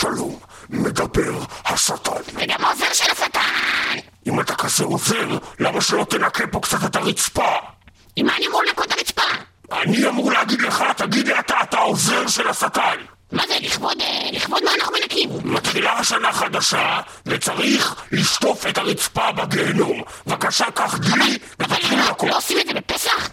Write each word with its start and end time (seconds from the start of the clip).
שלום, 0.00 0.38
מדבר 0.70 1.38
השטן. 1.64 2.12
וגם 2.34 2.64
העוזר 2.64 2.92
של 2.92 3.10
השטן! 3.10 3.98
אם 4.26 4.40
אתה 4.40 4.54
כזה 4.54 4.84
עוזר, 4.84 5.38
למה 5.60 5.80
שלא 5.80 6.04
תנקה 6.04 6.46
פה 6.46 6.60
קצת 6.60 6.78
את 6.84 6.96
הרצפה? 6.96 7.54
עם 8.16 8.26
מה 8.26 8.36
אני 8.36 8.46
אמור 8.46 8.62
לנקות 8.62 8.86
את 8.86 8.92
הרצפה? 8.92 9.22
אני 9.72 10.08
אמור 10.08 10.32
להגיד 10.32 10.62
לך, 10.62 10.84
תגיד 10.96 11.28
לי 11.28 11.38
אתה, 11.38 11.54
אתה 11.62 11.78
העוזר 11.78 12.26
של 12.28 12.48
השטן. 12.48 12.96
מה 13.32 13.42
זה, 13.48 13.54
לכבוד, 13.60 14.00
אה, 14.00 14.30
לכבוד 14.32 14.64
מה 14.64 14.70
אנחנו 14.74 14.92
מנקים? 15.00 15.30
מתחילה 15.44 15.92
השנה 15.92 16.32
חדשה, 16.32 17.00
וצריך 17.26 17.94
לשטוף 18.12 18.66
את 18.66 18.78
הרצפה 18.78 19.32
בגיהנום. 19.32 20.02
בבקשה, 20.26 20.70
קח 20.74 20.98
דלי, 20.98 21.38
ותתחיל 21.58 22.00
לקום. 22.10 22.28
לא 22.28 22.36
עושים 22.36 22.58
את 22.60 22.66
זה 22.66 22.74
בפסח? 22.74 23.30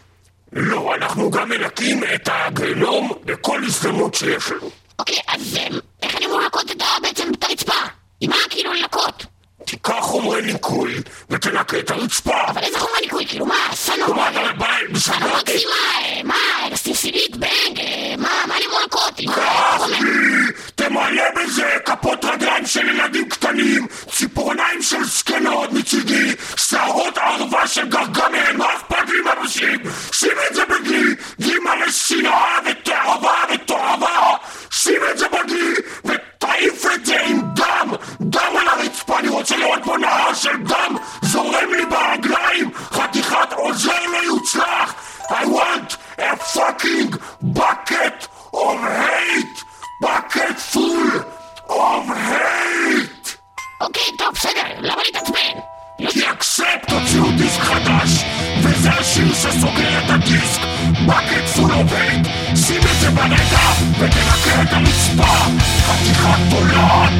לא, 0.54 0.96
אנחנו 0.96 1.32
גם 1.32 1.50
מנקים 1.50 2.04
את 2.16 2.30
הגיהנום 2.32 3.12
בכל 3.26 3.64
הזדמנות 3.64 4.16
שיש 4.16 4.52
לנו. 4.52 4.85
אוקיי, 5.00 5.18
אז 5.28 5.58
אה, 5.58 5.68
איך 6.04 6.16
אני 6.16 6.26
אמור 6.26 6.40
לנקות 6.42 6.72
את 6.72 6.82
ה- 6.82 7.00
בעצם 7.02 7.32
את 7.40 7.44
הרצפה? 7.44 7.74
עם 8.22 8.30
מה 8.30 8.36
כאילו 8.50 8.74
לנקות? 8.74 9.26
תיקח 9.66 9.98
חומרי 10.00 10.42
ניקוי 10.42 10.96
ותנקה 11.30 11.80
את 11.80 11.92
הרצפה. 11.92 12.42
אבל 12.48 12.62
איזה 12.64 12.80
חומר 12.80 13.00
ניקוי? 13.02 13.26
כאילו 13.28 13.46
מה, 13.46 13.56
סנו? 13.74 14.14
מה, 14.14 14.30
אתה 14.30 14.54
בא 14.58 14.68
בשביל... 14.92 15.18
סנורקסי 15.18 15.66
מה? 15.66 16.00
אה, 16.02 16.22
מה? 16.24 16.36
סילסילית? 16.76 17.36
בנג? 17.38 17.80
אה, 17.80 18.14
מה? 18.18 18.30
מה 18.48 18.58
אני 18.58 18.66
אמור 18.66 18.80
לנקות? 18.82 19.20
מה? 19.26 19.34
קח 19.36 19.88
לי! 19.88 19.98
תמלא 20.76 21.24
בזה 21.36 21.78
כפות 21.86 22.26
רגליים 22.26 22.66
של 22.66 22.90
ילדים 22.90 23.30
קטנים, 23.30 23.88
ציפורניים 24.12 24.82
של 24.82 25.04
זקנות 25.04 25.72
מצידי, 25.72 26.32
שערות 26.58 27.18
ערווה 27.18 27.68
של 27.68 27.88
גרגמל, 27.88 28.52
מה 28.58 28.74
אכפת 28.76 29.10
לי 29.10 29.22
מהנשים? 29.22 29.80
שים 30.12 30.32
את 30.50 30.56
זה 30.56 30.62
בדלי, 30.66 31.16
דלי 31.40 31.60
מלא 31.60 31.92
שנאה 31.92 32.60
ותאווה 32.66 33.44
את 33.54 33.72
זה 35.18 35.26
בדלי 35.28 35.74
ותעיף 36.06 36.86
את 36.96 37.06
זה 37.06 37.22
עם 37.22 37.42
דם, 37.56 37.90
דם 38.22 38.54
על 38.62 38.68
הרצפה, 38.68 39.20
אני 39.20 39.28
רוצה 39.28 39.58
לראות 39.58 39.80
פה 39.84 39.98
נהר 39.98 40.34
של 40.34 40.58
דם 40.64 40.96
זורם 41.22 41.74
לי 41.78 41.86
ברגליים, 41.86 42.72
חתיכת 42.76 43.54
עוזר 43.54 44.06
לא 44.12 44.18
יוצלח! 44.18 44.94
I 45.30 45.46
want 45.46 45.98
a 46.20 46.36
fucking 46.36 47.18
bucket 47.42 48.28
of 48.54 48.80
hate! 48.80 49.66
bucket 50.02 50.58
full 50.74 51.12
of 51.70 52.08
hate! 52.08 53.38
אוקיי, 53.82 54.18
טוב, 54.18 54.34
בסדר, 54.34 54.62
למה 54.80 55.02
להתעצבן? 55.04 55.75
לא 56.00 56.10
כי 56.10 56.20
אקספט 56.32 56.92
הוציאו 56.92 57.32
דיסק 57.38 57.60
חדש, 57.62 58.26
וזה 58.62 58.90
השיר 58.90 59.34
שסוגר 59.34 60.00
את 60.00 60.10
הדיסק, 60.10 60.62
bucket 61.08 61.58
full 61.58 61.72
of 61.72 61.92
hate! 61.92 62.56
שים 62.56 62.82
את 62.82 63.00
זה 63.02 63.10
ברגע 63.10 63.60
ותנקה 64.00 64.62
את 64.62 64.74
הרצפה, 64.74 65.34
חתיכת 65.86 66.40
תולעת! 66.50 67.12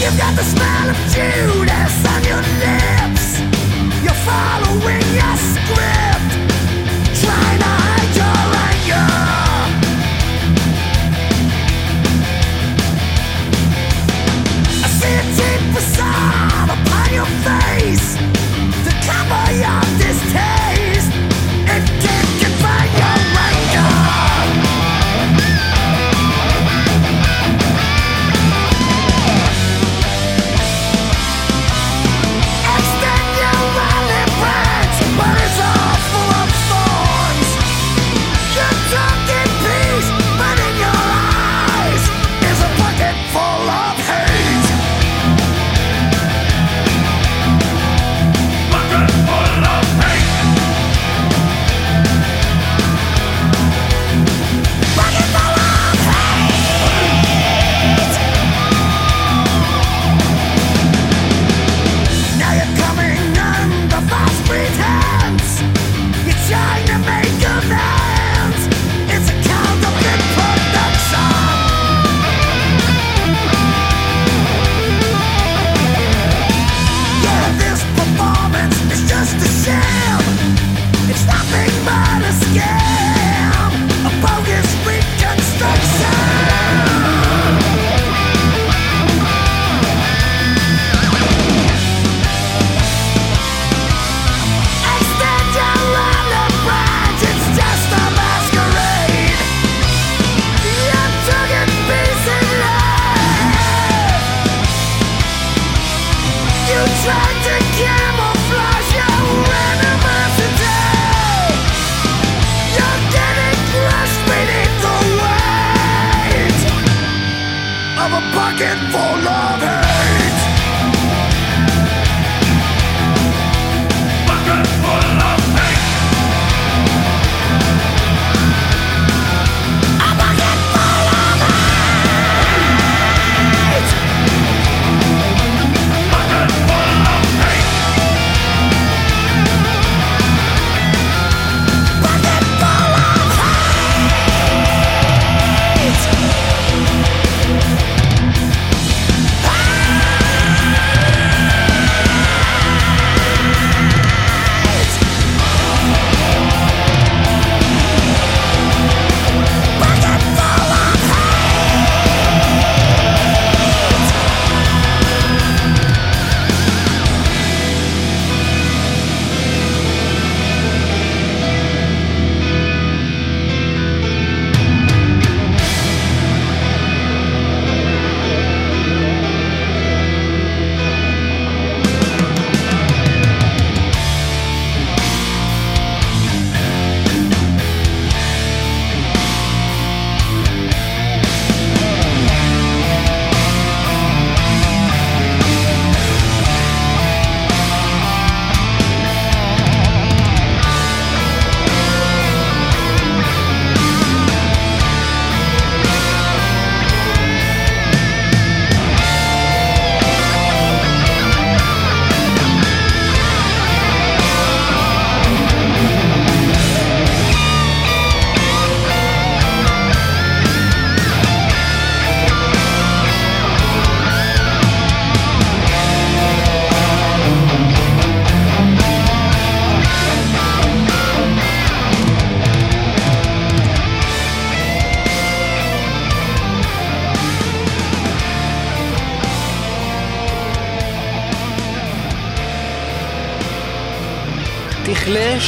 You've 0.00 0.16
got 0.16 0.36
the 0.36 0.44
smell 0.44 0.88
of 0.90 0.98
Judas 1.12 2.06
on 2.12 2.22
your 2.30 2.42
lips. 2.62 3.27
Following 4.28 5.00
your 5.16 5.36
script, 5.38 5.97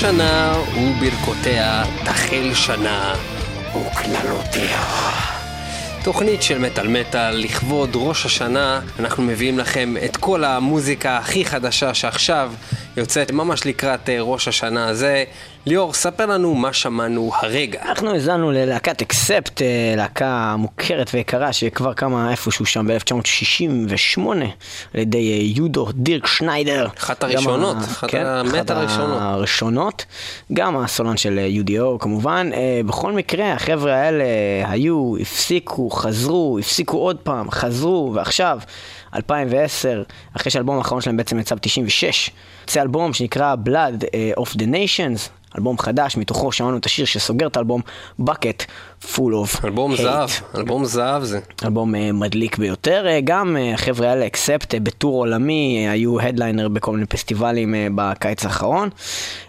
שנה 0.01 0.55
וברכותיה 0.77 1.85
תחל 2.05 2.55
שנה 2.55 3.15
וקללותיה. 3.69 4.81
תוכנית 6.05 6.43
של 6.43 6.59
מטאל 6.59 6.89
מטאל, 6.89 7.37
לכבוד 7.37 7.91
ראש 7.95 8.27
השנה, 8.27 8.81
אנחנו 8.99 9.23
מביאים 9.23 9.59
לכם 9.59 9.95
את 10.05 10.17
כל 10.17 10.45
המוזיקה 10.45 11.19
הכי 11.19 11.45
חדשה 11.45 11.95
שעכשיו 11.95 12.53
יוצאת 12.97 13.33
ממש 13.33 13.67
לקראת 13.67 14.09
אה, 14.09 14.17
ראש 14.21 14.49
השנה 14.49 14.89
הזה. 14.89 15.25
ליאור, 15.67 15.93
ספר 15.93 16.27
לנו 16.27 16.55
מה 16.55 16.73
שמענו 16.73 17.31
הרגע. 17.43 17.83
אנחנו 17.83 18.11
האזנו 18.11 18.51
ללהקת 18.51 19.03
אקספט, 19.03 19.63
אה, 19.63 19.67
להקה 19.97 20.55
מוכרת 20.59 21.11
ויקרה 21.15 21.53
שכבר 21.53 21.93
קמה 21.93 22.31
איפשהו 22.31 22.67
שם 22.67 22.87
ב-1968 22.87 24.21
על 24.95 25.01
ידי 25.01 25.33
אה, 25.33 25.63
יודו 25.63 25.87
דירק 25.93 26.27
שניידר. 26.27 26.89
אחת 26.99 27.23
הראשונות, 27.23 27.77
ה- 27.77 27.81
אחת 27.81 28.11
כן, 28.11 28.27
הראשונות. 28.27 29.19
הראשונות, 29.21 30.05
גם 30.53 30.77
הסולן 30.77 31.17
של 31.17 31.41
UDO 31.65 31.99
כמובן. 31.99 32.51
אה, 32.55 32.81
בכל 32.87 33.13
מקרה, 33.13 33.53
החבר'ה 33.53 33.95
האלה 33.97 34.25
היו, 34.65 35.15
הפסיקו, 35.21 35.91
חזרו, 35.91 36.59
הפסיקו 36.61 36.97
עוד 36.99 37.17
פעם, 37.17 37.51
חזרו, 37.51 38.13
ועכשיו, 38.15 38.59
2010, 39.15 40.03
אחרי 40.37 40.51
שהאלבום 40.51 40.79
האחרון 40.79 41.01
שלהם 41.01 41.17
בעצם 41.17 41.39
יצא 41.39 41.55
ב-96, 41.55 42.31
יצא 42.65 42.83
אלבום 42.83 43.13
שנקרא 43.13 43.55
Blood 43.67 44.05
of 44.41 44.49
the 44.55 44.63
Nations. 44.67 45.40
אלבום 45.59 45.79
חדש, 45.79 46.17
מתוכו 46.17 46.53
שמענו 46.53 46.77
את 46.77 46.87
השיר 46.87 47.05
שסוגר 47.05 47.47
את 47.47 47.57
האלבום, 47.57 47.81
Bucket 48.21 48.65
Full 49.03 49.17
of 49.17 49.65
אלבום 49.65 49.93
Hate. 49.93 50.03
זהב, 50.03 50.29
אלבום 50.55 50.85
זהב 50.85 51.25
זה. 51.25 51.41
אלבום 51.65 51.95
אה, 51.95 52.13
מדליק 52.13 52.59
ביותר. 52.59 53.07
אה, 53.07 53.21
גם 53.25 53.57
אה, 53.57 53.75
החבר'ה 53.75 54.11
האלה, 54.11 54.27
אקספט, 54.27 54.75
בטור 54.75 55.17
עולמי, 55.17 55.87
היו 55.89 56.21
הדליינר 56.21 56.69
בכל 56.69 56.93
מיני 56.93 57.07
פסטיבלים 57.07 57.75
בקיץ 57.95 58.45
האחרון. 58.45 58.89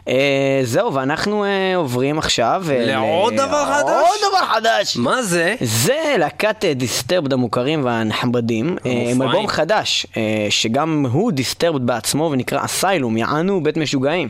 אה, 0.08 0.60
זהו, 0.64 0.94
ואנחנו 0.94 1.44
אה, 1.46 1.76
עוברים 1.76 2.18
עכשיו... 2.18 2.64
אה, 2.72 2.86
לעוד 2.86 3.34
דבר 3.34 3.66
חדש? 3.66 3.88
עוד 3.90 4.30
דבר 4.30 4.46
חדש! 4.54 4.98
מה 4.98 5.24
זה? 5.24 5.56
זה 5.62 6.16
להקת 6.20 6.66
Disturbed 6.66 7.34
המוכרים 7.34 7.86
והנחמדים, 7.86 8.78
עם. 8.84 9.22
אלבום 9.22 9.48
חדש, 9.48 10.06
שגם 10.50 11.06
הוא 11.12 11.32
disturbed 11.32 11.86
בעצמו 11.86 12.30
ונקרא 12.32 12.66
Asylum, 12.66 13.18
יענו 13.18 13.64
בית 13.64 13.78
משוגעים. 13.78 14.30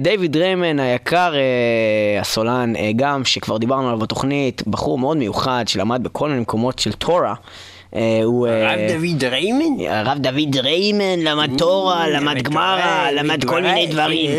דיוויד 0.00 0.36
דריימן 0.36 0.80
היקר, 0.80 1.32
הסולן, 2.20 2.72
גם 2.96 3.24
שכבר 3.24 3.58
דיברנו 3.58 3.86
עליו 3.86 3.98
בתוכנית, 3.98 4.62
בחור 4.66 4.98
מאוד 4.98 5.16
מיוחד 5.16 5.64
שלמד 5.68 6.02
בכל 6.02 6.28
מיני 6.28 6.40
מקומות 6.40 6.78
של 6.78 6.92
תורה. 6.92 7.34
אה, 7.96 8.20
הוא... 8.24 8.48
אה, 8.48 8.88
דוד 8.88 9.24
דריימן? 9.24 9.86
הרב 9.88 10.18
דוד 10.18 10.56
דריימן 10.56 11.20
למד 11.20 11.58
תורה, 11.58 12.08
למד 12.08 12.42
גמרא, 12.42 13.10
למד 13.10 13.44
כל 13.44 13.62
מיני 13.62 13.86
דברים. 13.86 14.30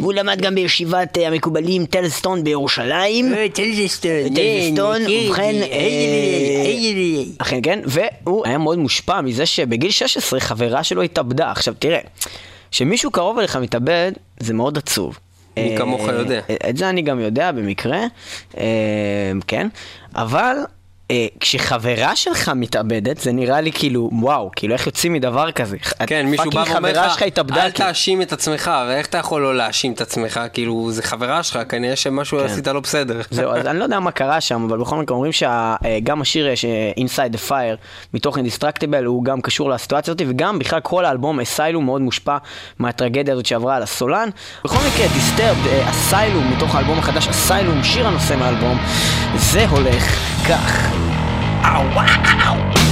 והוא 0.00 0.12
למד 0.12 0.40
גם 0.40 0.54
בישיבת 0.54 1.18
אה, 1.18 1.28
המקובלים 1.28 1.86
טלסטון 1.86 2.44
בירושלים. 2.44 3.34
טלזסטון, 3.52 4.34
טלזסטון, 4.34 5.02
ובכן, 5.02 5.54
אה, 5.62 7.22
אכן 7.38 7.58
כן, 7.62 7.80
והוא 7.86 8.46
היה 8.46 8.58
מאוד 8.58 8.78
מושפע 8.78 9.20
מזה 9.20 9.46
שבגיל 9.46 9.90
16 9.90 10.40
חברה 10.40 10.84
שלו 10.84 11.02
התאבדה. 11.02 11.50
עכשיו 11.50 11.74
תראה, 11.78 12.00
כשמישהו 12.70 13.10
קרוב 13.10 13.38
אליך 13.38 13.56
מתאבד, 13.56 14.12
זה 14.40 14.54
מאוד 14.54 14.78
עצוב. 14.78 15.18
מי 15.56 15.72
אה, 15.72 15.78
כמוך 15.78 16.08
יודע. 16.08 16.40
את 16.70 16.76
זה 16.76 16.88
אני 16.88 17.02
גם 17.02 17.20
יודע 17.20 17.52
במקרה, 17.52 18.00
אה, 18.58 19.32
כן, 19.46 19.68
אבל... 20.14 20.56
אה, 21.10 21.26
כשחברה 21.40 22.16
שלך 22.16 22.48
מתאבדת, 22.56 23.18
זה 23.18 23.32
נראה 23.32 23.60
לי 23.60 23.72
כאילו, 23.72 24.10
וואו, 24.12 24.50
כאילו 24.56 24.74
איך 24.74 24.86
יוצאים 24.86 25.12
מדבר 25.12 25.50
כזה? 25.52 25.76
כן, 26.06 26.26
מישהו 26.26 26.50
בא 26.50 26.64
ואומר 26.72 26.92
לך, 27.06 27.22
אל 27.64 27.70
כאילו. 27.70 27.88
תאשים 27.88 28.22
את 28.22 28.32
עצמך, 28.32 28.70
ואיך 28.88 29.06
אתה 29.06 29.18
יכול 29.18 29.42
לא 29.42 29.54
להאשים 29.56 29.92
את 29.92 30.00
עצמך? 30.00 30.40
כאילו, 30.52 30.88
זה 30.92 31.02
חברה 31.02 31.42
שלך, 31.42 31.58
כנראה 31.68 31.96
שמשהו 31.96 32.38
עשית 32.40 32.66
לא 32.66 32.80
בסדר. 32.80 33.20
זהו, 33.30 33.50
אז 33.52 33.66
אני 33.66 33.78
לא 33.78 33.84
יודע 33.84 34.00
מה 34.00 34.10
קרה 34.10 34.40
שם, 34.40 34.66
אבל 34.68 34.78
בכל 34.78 34.96
מקרה 34.96 35.14
אומרים 35.16 35.32
שגם 35.32 36.20
השיר 36.20 36.54
ש- 36.54 36.64
Inside 36.98 37.34
the 37.34 37.50
Fire 37.50 37.76
מתוך 38.14 38.38
Indestructible 38.38 39.04
הוא 39.06 39.24
גם 39.24 39.40
קשור 39.40 39.70
לסיטואציה 39.70 40.12
הזאת, 40.12 40.22
וגם 40.28 40.58
בכלל 40.58 40.80
כל 40.80 41.04
האלבום 41.04 41.40
אסיילום 41.40 41.84
מאוד 41.84 42.00
מושפע 42.02 42.36
מהטרגדיה 42.78 43.32
הזאת 43.34 43.46
שעברה 43.46 43.76
על 43.76 43.82
הסולן. 43.82 44.28
בכל 44.64 44.78
מקרה, 44.88 45.06
Disturbed, 45.06 45.90
אסיילום 45.90 46.52
מתוך 46.56 46.74
האלבום 46.74 46.98
החדש, 46.98 47.28
אסיילום, 47.28 47.84
שיר 47.84 48.06
הנושא 48.06 48.34
מהאלבום, 48.38 48.78
זה 49.36 49.66
הולך 49.68 50.27
כך. 50.48 50.88
Release 51.62 52.87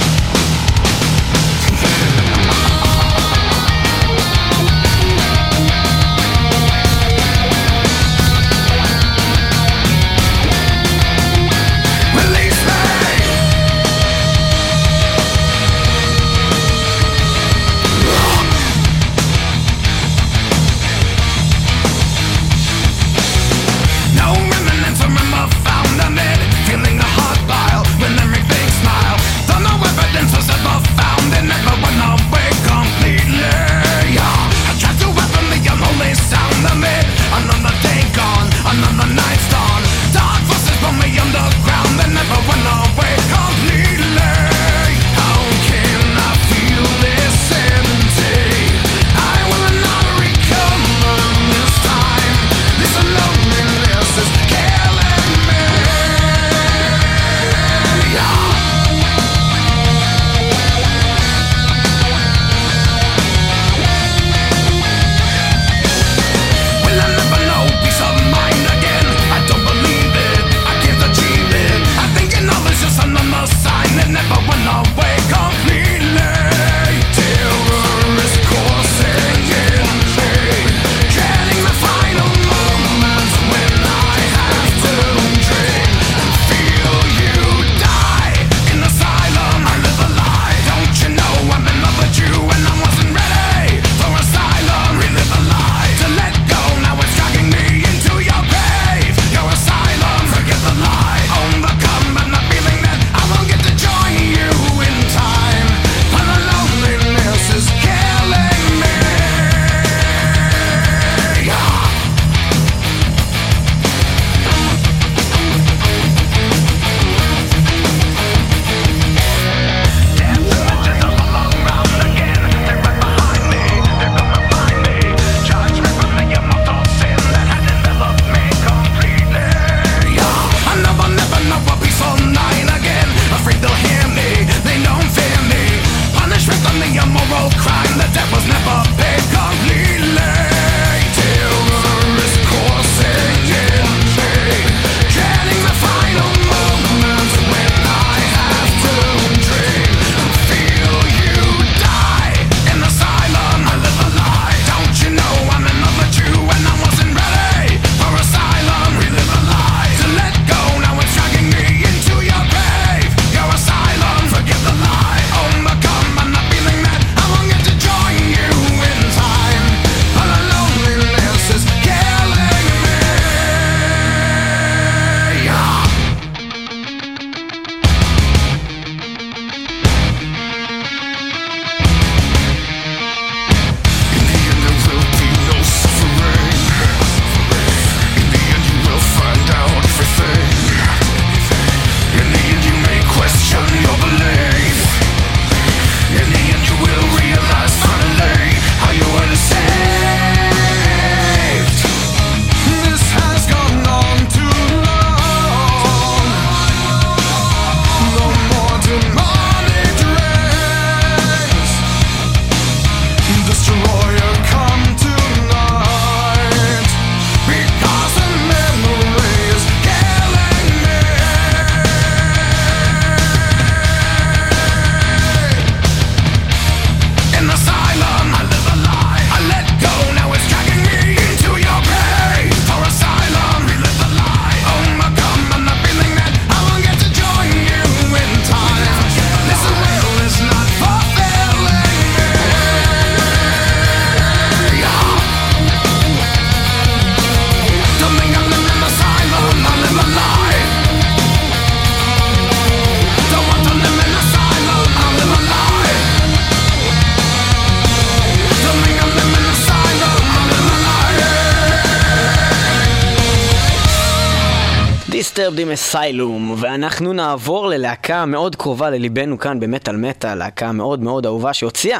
עם 265.57 265.71
אסיילום, 265.71 266.55
ואנחנו 266.57 267.13
נעבור 267.13 267.67
ללהקה 267.67 268.25
מאוד 268.25 268.55
קרובה 268.55 268.89
לליבנו 268.89 269.39
כאן 269.39 269.59
במטאל 269.59 269.95
מטאל, 269.95 270.35
להקה 270.35 270.71
מאוד 270.71 270.99
מאוד 270.99 271.25
אהובה 271.25 271.53
שהוציאה 271.53 271.99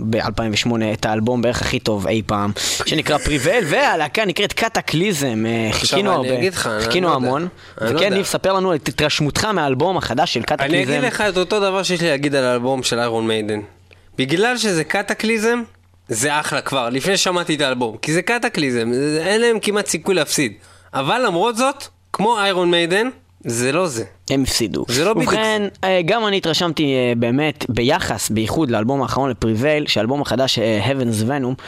ב-2008 0.00 0.70
את 0.92 1.06
האלבום 1.06 1.42
בערך 1.42 1.62
הכי 1.62 1.78
טוב 1.78 2.06
אי 2.06 2.22
פעם, 2.26 2.52
שנקרא 2.86 3.18
פריבל, 3.18 3.60
והלהקה 3.64 4.24
נקראת 4.24 4.52
קטקליזם, 4.52 5.44
אה, 5.46 5.72
חיכינו 5.72 6.20
אני 6.20 6.28
הרבה, 6.30 6.48
לך, 6.48 6.66
אני 6.66 6.84
חיכינו 6.84 7.08
לא. 7.08 7.14
המון, 7.14 7.48
אני 7.80 7.94
לא 7.94 7.96
וכן. 7.96 8.14
ניב, 8.14 8.24
ספר 8.24 8.52
לנו 8.52 8.74
את 8.74 8.88
התרשמותך 8.88 9.44
מהאלבום 9.44 9.96
החדש 9.96 10.34
של 10.34 10.40
אני 10.40 10.46
קטקליזם. 10.46 10.92
אגיד 10.92 11.04
לך 11.04 11.20
את 11.20 11.36
אותו 11.36 11.60
דבר 11.60 11.82
שיש 11.82 12.00
לי 12.00 12.08
להגיד 12.08 12.34
על 12.34 12.44
האלבום 12.44 12.82
של 12.82 12.98
איירון 12.98 13.26
מיידן. 13.26 13.60
בגלל 14.18 14.58
שזה 14.58 14.84
קטקליזם, 14.84 15.62
זה 16.08 16.40
אחלה 16.40 16.60
כבר, 16.60 16.88
לפני 16.88 17.16
ששמעתי 17.16 17.54
את 17.54 17.60
האלבום. 17.60 17.96
כי 18.02 18.12
זה 18.12 18.22
קטקליזם, 18.22 18.90
אין 19.20 19.40
להם 19.40 19.58
כמעט 19.62 19.86
סיכוי 19.86 20.14
להפסיד. 20.14 20.52
אבל 20.94 21.22
למרות 21.26 21.56
זאת, 21.56 21.84
כמו 22.12 22.38
Iron 22.38 22.70
Maiden, 22.70 23.08
זה 23.40 23.72
לא 23.72 23.86
זה. 23.86 24.04
הם 24.30 24.42
הפסידו. 24.42 24.84
זה 24.88 25.04
לא 25.04 25.14
בדיוק 25.14 25.32
ובכן, 25.32 25.62
אה, 25.84 26.00
גם 26.04 26.26
אני 26.26 26.36
התרשמתי 26.36 26.84
אה, 26.84 27.12
באמת, 27.16 27.64
ביחס, 27.68 28.30
בייחוד 28.30 28.70
לאלבום 28.70 29.02
האחרון 29.02 29.30
ל 29.30 29.36
Prevail, 29.36 29.86
שהאלבום 29.86 30.22
החדש, 30.22 30.58
אה, 30.58 30.80
Heaven's 30.86 31.28
Venom, 31.28 31.62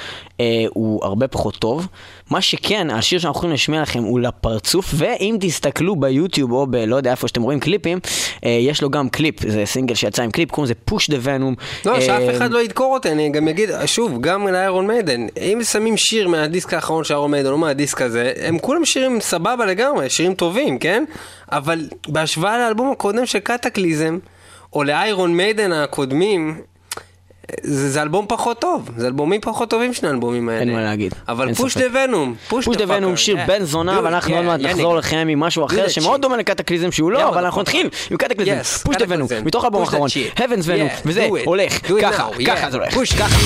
הוא 0.69 1.05
הרבה 1.05 1.29
פחות 1.29 1.57
טוב. 1.57 1.87
מה 2.31 2.41
שכן, 2.41 2.91
השיר 2.91 3.19
שאנחנו 3.19 3.39
הולכים 3.39 3.51
להשמיע 3.51 3.83
לכם 3.83 4.03
הוא 4.03 4.21
לפרצוף, 4.21 4.95
ואם 4.95 5.37
תסתכלו 5.41 5.97
ביוטיוב 5.97 6.53
או 6.53 6.67
ב... 6.67 6.77
לא 6.77 6.97
יודע 6.97 7.11
איפה 7.11 7.29
שאתם 7.29 7.43
רואים 7.43 7.61
קליפים, 7.61 7.99
יש 8.43 8.83
לו 8.83 8.91
גם 8.91 9.09
קליפ, 9.09 9.49
זה 9.49 9.67
סינגל 9.67 9.95
שיצא 9.95 10.23
עם 10.23 10.31
קליפ, 10.31 10.51
קוראים 10.51 10.73
לזה 10.73 10.75
Push 10.91 11.05
the 11.05 11.27
Venom. 11.27 11.85
לא, 11.85 12.01
שאף 12.01 12.37
אחד 12.37 12.51
לא 12.51 12.63
ידקור 12.63 12.95
אותי, 12.95 13.13
אני 13.13 13.31
גם 13.31 13.49
אגיד, 13.49 13.71
שוב, 13.87 14.21
גם 14.21 14.49
ל 14.49 14.56
Iron 14.56 14.87
Maiden, 14.87 15.27
אם 15.41 15.61
שמים 15.63 15.97
שיר 15.97 16.29
מהדיסק 16.29 16.75
האחרון 16.75 17.05
של 17.05 17.15
Iron 17.15 17.31
Maiden, 17.31 17.51
או 17.51 17.59
מהדיסק 17.59 18.03
הזה, 18.03 18.33
הם 18.43 18.59
כולם 18.59 18.85
שירים 18.85 19.21
סבבה 19.21 19.67
לגמרי, 19.67 20.11
שירים 20.11 20.35
טובים, 20.35 20.79
כן? 20.79 21.05
אבל 21.53 21.89
בהשוואה 22.09 22.50
לאלבום 22.59 22.93
הקודם 22.93 23.27
של 23.27 23.39
Kataklysm, 23.39 24.19
או 24.73 24.85
ל 24.85 24.95
Iron 24.95 25.37
Maiden 25.37 25.73
הקודמים, 25.73 26.61
זה, 27.63 27.91
זה 27.91 28.03
אלבום 28.03 28.27
פחות 28.29 28.61
טוב, 28.61 28.91
זה 28.97 29.07
אלבומים 29.07 29.41
פחות 29.41 29.71
טובים 29.71 29.95
שני 29.95 30.09
האלבומים 30.09 30.49
האלה. 30.49 30.61
אין 30.61 30.73
מה 30.73 30.81
להגיד, 30.81 31.15
אבל 31.29 31.55
Push. 31.55 31.77
the 31.77 31.85
Venom, 31.93 32.35
Push 32.49 32.69
the 32.69 32.85
Venom, 32.89 33.17
שיר 33.17 33.37
בן 33.47 33.65
זונה, 33.65 34.01
ואנחנו 34.03 34.37
עוד 34.37 34.45
מעט 34.45 34.61
נחזור 34.61 34.97
לכם 34.97 35.27
עם 35.31 35.41
משהו 35.41 35.65
אחר 35.65 35.89
שמאוד. 35.89 36.23
דומה 36.23 36.37
ל 36.37 36.42
Kataklysm 36.42 36.93
שהוא 36.93 37.11
Yeah, 37.11 37.15
לא, 37.15 37.29
אבל. 37.29 37.45
אנחנו 37.45 37.61
נתחיל 37.61 37.89
עם 38.11 38.17
Kataklysm, 38.17 38.63
Push 38.85 38.97
the 38.97 39.05
Venom. 39.09 39.29
מתוך 39.45 39.65
האלבום 39.65 39.81
האחרון. 39.81 40.09
Heaven's 40.37 40.65
Venom, 40.65 40.99
Yeah, 40.99 41.03
וזה. 41.07 41.29
הולך 41.45 41.73
ככה, 42.03 42.29
ככה 42.47 42.67
yeah. 42.67 42.71
זה 42.71 42.77
הולך. 42.77 42.95
ככה. 43.19 43.37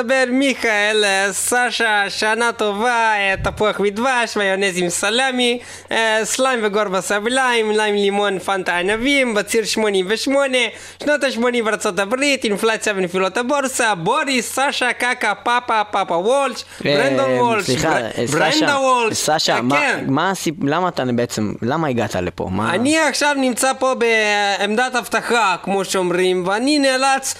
שלום, 0.00 0.06
מדבר 0.06 0.24
מיכאל, 0.32 0.70
אה, 0.70 0.79
סשה, 1.50 2.04
שנה 2.08 2.52
טובה, 2.52 2.88
אה, 3.16 3.34
תפוח 3.44 3.80
מדבש, 3.80 4.36
מיונז 4.36 4.76
עם 4.78 4.88
סלמי, 4.88 5.58
אה, 5.92 6.20
סליים 6.24 6.60
וגור 6.62 6.84
בסבליים, 6.84 7.70
ליים 7.70 7.94
לימון 7.94 8.38
פנטה 8.38 8.76
ענבים, 8.78 9.34
בציר 9.34 9.64
88, 9.64 10.58
שנות 11.02 11.24
ה-80 11.24 11.40
בארצות 11.64 11.98
הברית, 11.98 12.44
אינפלציה 12.44 12.92
ונפילות 12.96 13.36
הבורסה, 13.36 13.94
בוריס, 13.94 14.58
סשה, 14.58 14.92
קקה, 14.92 15.32
פאפה, 15.34 15.84
פאפה 15.84 16.14
וולש, 16.14 16.64
ברנדון 16.84 17.30
אה, 17.30 17.42
וולש, 17.42 17.66
סליחה, 17.66 17.90
בר- 17.90 18.26
ברנדה 18.38 18.78
וולש, 18.78 19.16
סשה, 19.16 19.60
מה- 19.62 19.76
כן. 19.76 20.04
מה 20.08 20.30
הסיפ... 20.30 20.54
למה 20.62 20.88
אתה 20.88 21.04
בעצם, 21.14 21.52
למה 21.62 21.88
הגעת 21.88 22.14
לפה? 22.14 22.48
אני 22.70 22.98
עכשיו 22.98 23.34
נמצא 23.38 23.72
פה 23.78 23.94
בעמדת 23.94 24.94
אבטחה, 24.96 25.56
כמו 25.62 25.84
שאומרים, 25.84 26.46
ואני 26.46 26.78
נאלץ 26.78 27.34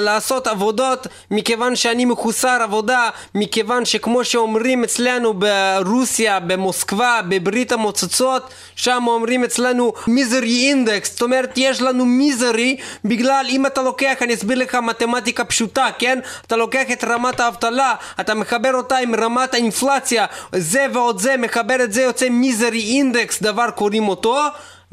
לעשות 0.00 0.46
עבודות 0.46 1.06
מכיוון 1.30 1.76
שאני 1.76 2.04
מחוסר 2.04 2.58
עבודה, 2.62 3.08
מכיוון 3.44 3.84
שכמו 3.84 4.24
שאומרים 4.24 4.84
אצלנו 4.84 5.34
ברוסיה, 5.34 6.40
במוסקבה, 6.40 7.20
בברית 7.28 7.72
המוצצות, 7.72 8.42
שם 8.76 9.04
אומרים 9.06 9.44
אצלנו 9.44 9.92
מיזרי 10.06 10.68
אינדקס, 10.68 11.12
זאת 11.12 11.22
אומרת 11.22 11.52
יש 11.56 11.82
לנו 11.82 12.04
מיזרי 12.04 12.76
בגלל 13.04 13.46
אם 13.48 13.66
אתה 13.66 13.82
לוקח, 13.82 14.14
אני 14.22 14.34
אסביר 14.34 14.58
לך 14.58 14.74
מתמטיקה 14.74 15.44
פשוטה, 15.44 15.86
כן? 15.98 16.18
אתה 16.46 16.56
לוקח 16.56 16.84
את 16.92 17.04
רמת 17.04 17.40
האבטלה, 17.40 17.94
אתה 18.20 18.34
מחבר 18.34 18.74
אותה 18.74 18.96
עם 18.96 19.14
רמת 19.14 19.54
האינפלציה, 19.54 20.26
זה 20.52 20.86
ועוד 20.92 21.18
זה, 21.18 21.36
מחבר 21.38 21.84
את 21.84 21.92
זה 21.92 22.02
יוצא 22.02 22.28
מיזרי 22.28 22.82
אינדקס, 22.82 23.42
דבר 23.42 23.70
קוראים 23.70 24.08
אותו 24.08 24.38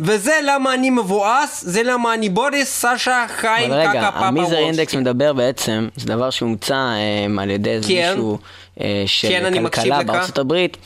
וזה 0.01 0.39
למה 0.43 0.73
אני 0.73 0.89
מבואס, 0.89 1.63
זה 1.67 1.83
למה 1.83 2.13
אני 2.13 2.29
בוריס, 2.29 2.85
סשה, 2.85 3.25
חיים, 3.27 3.71
אבל 3.71 3.79
רגע, 3.79 3.89
קקה, 3.89 4.11
פאפה, 4.11 4.25
המיזר 4.25 4.45
וולשטיין. 4.45 4.67
אינדקס 4.67 4.95
מדבר 4.95 5.33
בעצם, 5.33 5.87
זה 5.95 6.05
דבר 6.05 6.29
שהומצא 6.29 6.75
אה, 6.75 7.41
על 7.43 7.49
ידי 7.49 7.69
איזה 7.69 7.87
כן. 7.87 8.09
מישהו 8.09 8.37
אה, 8.81 9.03
של 9.05 9.27
כן, 9.27 9.69
כלכלה. 9.69 10.03
בארצות 10.03 10.37
הברית. 10.37 10.77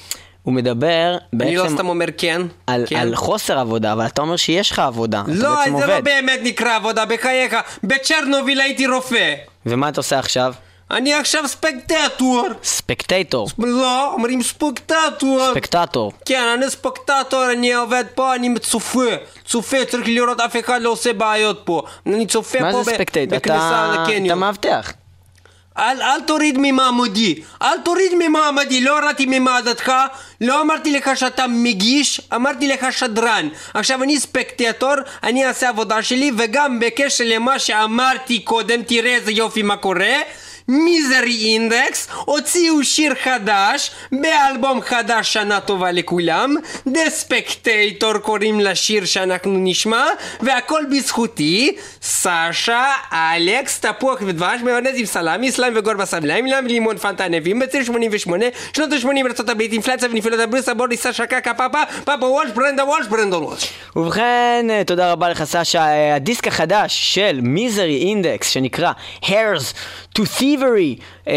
הוא 0.43 0.54
מדבר 0.54 1.17
אני 1.41 1.56
לא 1.56 1.63
בעצם 1.63 1.75
סתם 1.75 1.89
אומר 1.89 2.06
כן. 2.17 2.41
על, 2.67 2.84
כן. 2.88 2.95
על 2.95 3.15
חוסר 3.15 3.60
עבודה, 3.60 3.93
אבל 3.93 4.06
אתה 4.06 4.21
אומר 4.21 4.36
שיש 4.36 4.71
לך 4.71 4.80
עבודה. 4.80 5.23
לא, 5.28 5.56
בעצם 5.56 5.78
זה 5.78 5.86
לא 5.86 5.93
עובד. 5.93 6.04
באמת 6.04 6.39
נקרא 6.43 6.75
עבודה, 6.75 7.06
בחייך. 7.06 7.56
בצ'רנוביל 7.84 8.62
הייתי 8.62 8.88
רופא. 8.88 9.34
ומה 9.65 9.89
אתה 9.89 9.99
עושה 9.99 10.19
עכשיו? 10.19 10.54
אני 10.91 11.13
עכשיו 11.13 11.48
ספקטטור. 11.48 12.48
ספקטטור. 12.63 13.48
לא, 13.60 14.13
אומרים 14.13 14.43
ספקטטור. 14.43 15.52
ספקטטור. 15.52 16.12
כן, 16.26 16.43
אני 16.58 16.69
ספקטטור, 16.69 17.52
אני 17.52 17.74
עובד 17.74 18.04
פה, 18.15 18.36
אני 18.36 18.60
צופה. 18.60 19.10
צופה, 19.45 19.86
צריך 19.86 20.08
לראות, 20.08 20.39
אף 20.39 20.56
אחד 20.60 20.82
לא 20.82 20.89
עושה 20.89 21.13
בעיות 21.13 21.62
פה. 21.65 21.82
אני 22.06 22.28
צופה 22.28 22.60
פה? 22.60 22.84
בכניסה 22.84 23.02
אתה, 23.02 23.24
אתה 23.93 24.04
לקניון. 24.04 24.39
מאבטח. 24.39 24.91
אל, 25.78 26.02
אל 26.02 26.21
תוריד 26.21 26.58
ממעמדי, 26.58 27.36
אל 27.62 27.78
תוריד 27.86 28.12
ממעמדי, 28.19 28.82
לא 28.82 29.00
הורדתי 29.00 29.26
ממעמדתך, 29.26 29.91
לא 30.41 30.62
אמרתי 30.62 30.91
לך 30.91 31.10
שאתה 31.15 31.48
מגיש, 31.48 32.21
אמרתי 32.36 32.67
לך 32.67 32.86
שדרן. 32.91 33.50
עכשיו 33.74 34.04
אני 34.04 34.19
ספקטטור, 34.19 34.93
אני 35.24 35.45
אעשה 35.45 35.69
עבודה 35.69 36.04
שלי, 36.04 36.32
וגם 36.38 36.80
בקשר 36.80 37.24
למה 37.28 37.60
שאמרתי 37.60 38.39
קודם, 38.39 38.84
תראה 38.84 39.15
איזה 39.15 39.32
יופי 39.32 39.62
מה 39.62 39.78
קורה. 39.78 40.15
מיזרי 40.67 41.54
אינדקס 41.54 42.08
הוציאו 42.25 42.84
שיר 42.84 43.13
חדש 43.23 43.91
באלבום 44.12 44.82
חדש 44.82 45.34
שנה 45.34 45.60
טובה 45.60 45.91
לכולם 45.91 46.56
The 46.89 47.23
Spectator 47.23 48.19
קוראים 48.21 48.60
לשיר 48.60 49.06
שאנחנו 49.06 49.58
נשמע 49.58 50.06
והכל 50.41 50.82
בזכותי 50.91 51.75
סשה, 52.01 52.86
אלכס, 53.13 53.80
תפוח 53.80 54.19
ודבש, 54.25 54.62
מיונז 54.62 54.99
עם 54.99 55.06
סלמי, 55.06 55.51
סליים 55.51 55.73
וגור 55.75 55.93
בסבליים, 55.93 56.45
להם 56.45 56.67
לימון 56.67 56.97
פנטה 56.97 57.25
ענבים 57.25 57.60
בציר 57.60 57.84
88 57.84 58.45
שנות 58.73 58.91
ה-80 58.91 59.23
בארצות 59.23 59.49
הברית 59.49 59.71
אינפלציה 59.71 60.10
ונפילות 60.12 60.39
הבריסה 60.39 60.73
בוריס 60.73 61.08
סשה 61.08 61.25
קקה 61.25 61.54
פאפה 61.54 61.86
פאפה 62.04 62.25
וולש 62.25 62.51
ברנדה 62.51 62.86
וולש 62.86 63.08
ברנדון 63.08 63.43
וולש 63.43 63.73
ובכן, 63.95 64.65
תודה 64.86 65.12
רבה 65.12 65.30
לך. 65.30 65.43
אה, 65.75 66.15
הדיסק 66.15 66.47
החדש 66.47 67.15
של 67.15 67.39
מיזרי 67.43 67.97
אינדקס 67.97 68.49
שנקרא 68.49 68.91
Hairs 69.23 69.73
to 70.17 70.21
Thievery, 70.39 71.01
אה, 71.28 71.34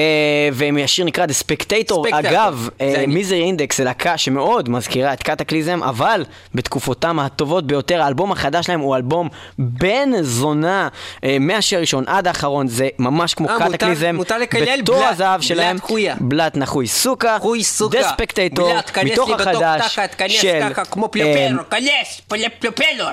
והשיר 0.52 1.04
נקרא 1.04 1.26
The 1.26 1.44
Spectator. 1.44 1.92
Spectator, 1.94 2.18
אגב. 2.18 2.68
מיזרי 3.08 3.40
אינדקס 3.42 3.78
זה 3.78 3.84
להקה 3.84 4.18
שמאוד 4.18 4.68
מזכירה 4.68 5.12
את 5.12 5.22
קטקליזם, 5.22 5.80
אבל 5.82 6.24
בתקופותם 6.54 7.18
הטובות 7.18 7.66
ביותר, 7.66 8.02
האלבום 8.02 8.32
החדש 8.32 8.66
שלהם 8.66 8.80
הוא 8.80 8.96
אלבום 8.96 9.28
בן 9.58 10.10
זונה, 10.22 10.88
אה, 11.24 11.36
מהשיר 11.40 11.78
הראשון 11.78 12.04
עד 12.06 12.26
האחרון, 12.26 12.68
זה 12.68 12.88
ממש 12.98 13.34
כמו 13.34 13.48
אה, 13.48 13.54
מותר- 13.58 13.72
קטקליזם. 13.72 14.14
מותר 14.16 14.38
לקלל 14.38 14.82
בתור 14.82 14.96
בלת- 14.98 15.12
הזהב 15.12 15.40
בלת 15.40 15.48
שלהם, 15.48 15.80
חויה. 15.80 16.14
בלת 16.20 16.56
נחוי 16.56 16.86
סוכה, 16.86 17.36
חוי 17.40 17.64
סוכה 17.64 17.98
The 18.00 18.20
Spectator, 18.20 18.54
בלת, 18.54 18.98
מתוך 19.04 19.30
החדש 19.30 19.80
תחת, 19.96 20.22
של... 20.28 20.60
ככה 20.70 20.84
כמו 20.84 21.04
אה, 21.04 21.08
פלופלור 21.10 21.62
כנס 21.70 22.20
פלופלור 22.60 23.10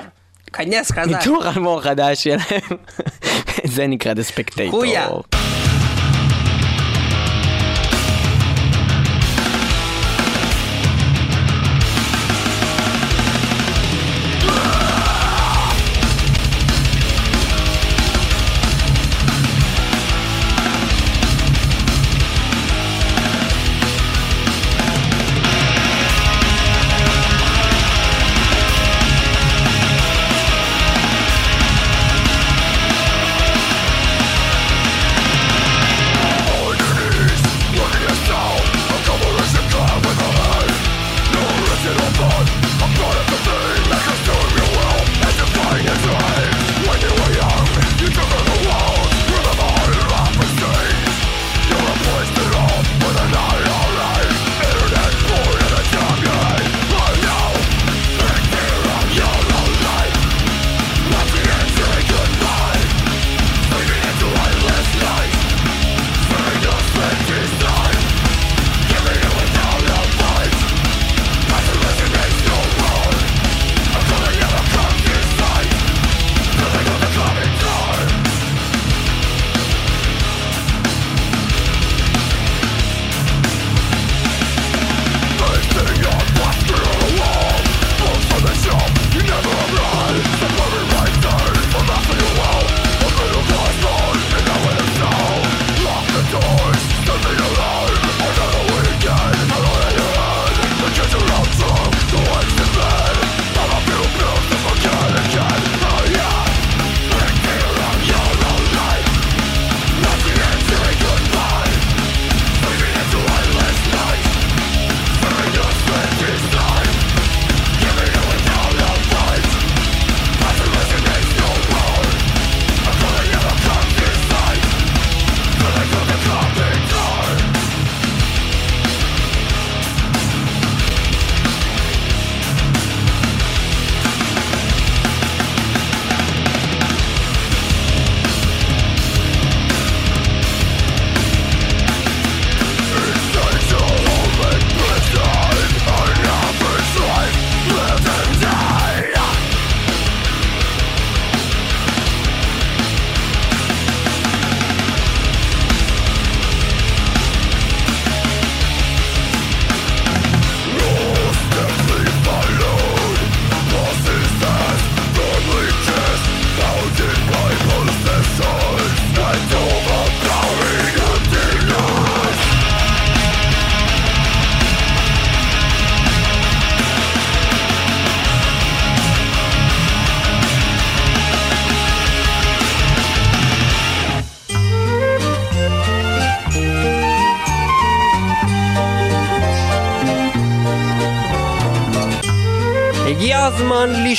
כנס 0.52 0.92
חזק 0.92 1.06
מתוך 1.22 1.46
האלבום 1.46 1.78
החדש 1.78 2.24
שלהם, 2.24 2.76
זה 3.74 3.86
נקרא 3.86 4.12
The 4.12 4.32
Spectator. 4.32 5.45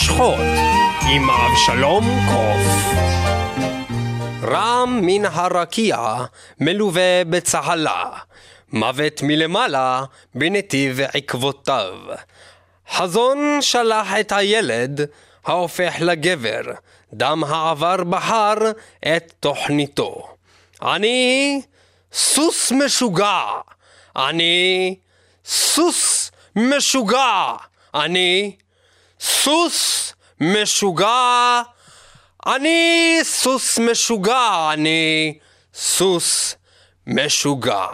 לשחוט 0.08 0.39
עם 1.10 1.30
אבשלום 1.30 2.06
קוף. 2.32 2.93
רם 4.43 5.00
מן 5.04 5.26
הרקיע 5.26 6.15
מלווה 6.60 7.24
בצהלה, 7.30 8.04
מוות 8.74 9.22
מלמעלה 9.24 10.04
בנתיב 10.36 11.00
עקבותיו. 11.13 11.93
חזון 12.91 13.58
שלח 13.62 14.08
את 14.20 14.32
הילד 14.32 15.02
ההופך 15.46 15.96
לגבר, 16.00 16.62
דם 17.13 17.43
העבר 17.43 18.04
בחר 18.04 18.56
את 19.08 19.34
תוכניתו. 19.39 20.28
אני 20.82 21.62
סוס 22.13 22.72
משוגע, 22.72 23.41
אני 24.15 24.96
סוס 25.46 26.32
משוגע, 26.56 27.54
אני 27.93 28.56
סוס 29.19 30.13
משוגע, 30.41 31.62
אני 32.45 33.19
סוס 33.23 33.80
משוגע, 33.80 34.69
אני 34.73 35.38
סוס 35.73 36.56
משוגע. 37.08 37.88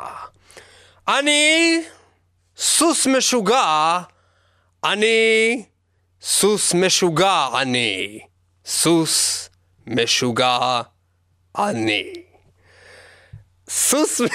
אני 1.07 1.83
סוס 2.57 3.07
משוגע, 3.07 3.99
אני 4.83 5.65
סוס 6.21 6.73
משוגע, 6.73 7.47
אני 7.61 8.19
סוס 8.65 9.49
משוגע, 9.87 10.81
אני. 11.57 12.13
סוס... 13.69 14.21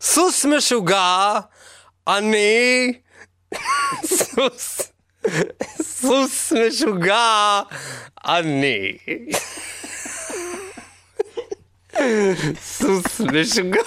סוס 0.00 0.44
משוגע, 0.44 1.40
אני... 2.18 2.92
סוס... 4.04 4.82
סוס 5.82 6.52
משוגע, 6.52 7.60
אני. 8.24 8.98
סוס 12.62 13.20
משוגע. 13.20 13.80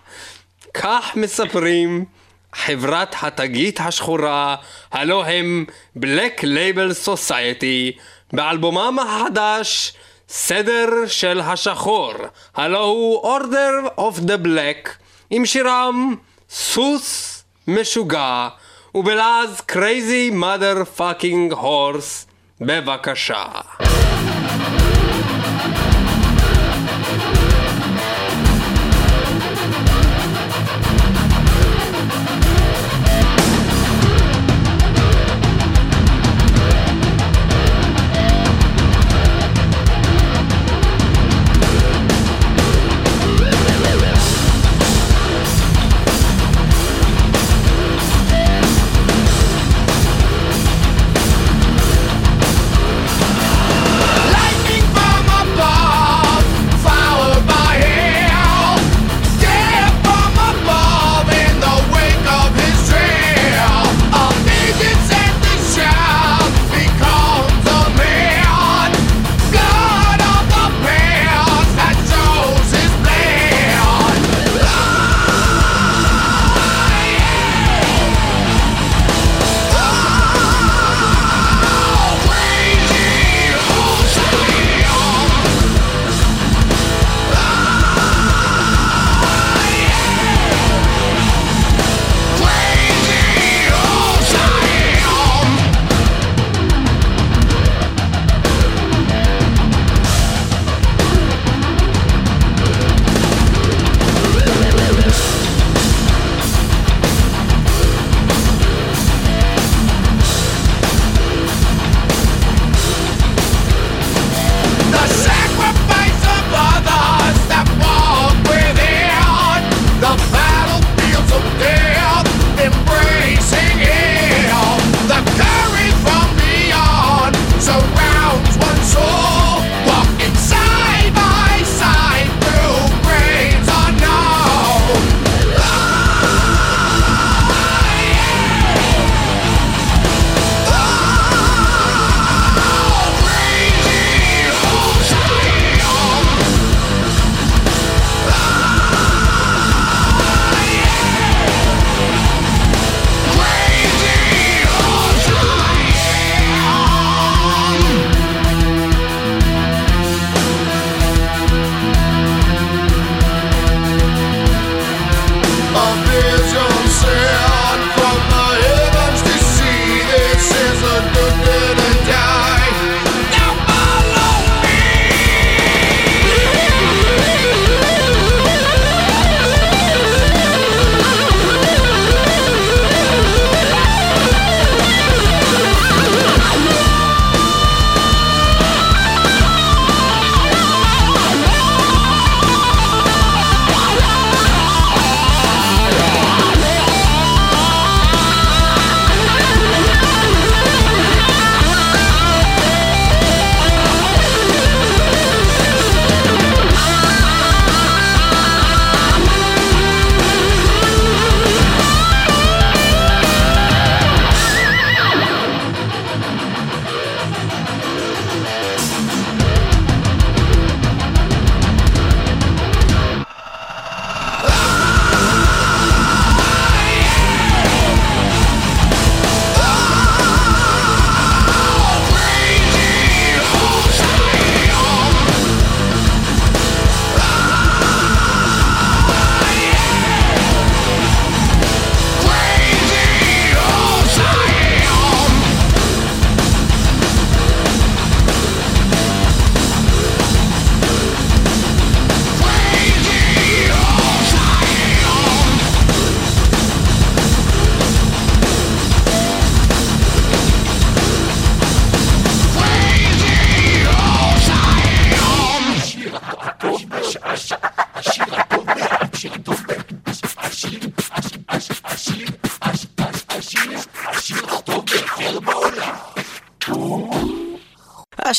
כך 0.74 1.16
מספרים 1.16 2.04
חברת 2.52 3.16
התגית 3.22 3.80
השחורה, 3.80 4.56
הלא 4.92 5.24
הם 5.24 5.64
Black 5.98 6.42
Label 6.42 7.06
Society, 7.06 8.00
באלבומם 8.32 8.98
החדש 8.98 9.92
סדר 10.28 10.88
של 11.06 11.40
השחור, 11.40 12.12
הלא 12.54 12.84
הוא 12.84 13.38
Order 13.38 13.88
of 13.98 14.20
the 14.20 14.46
Black, 14.46 14.88
עם 15.30 15.46
שירם 15.46 16.14
סוס 16.50 17.44
משוגע, 17.68 18.48
ובלעז 18.94 19.62
Crazy 19.72 20.32
Mother 20.32 20.98
Fucking 21.00 21.54
Horse, 21.54 22.26
בבקשה. 22.60 23.44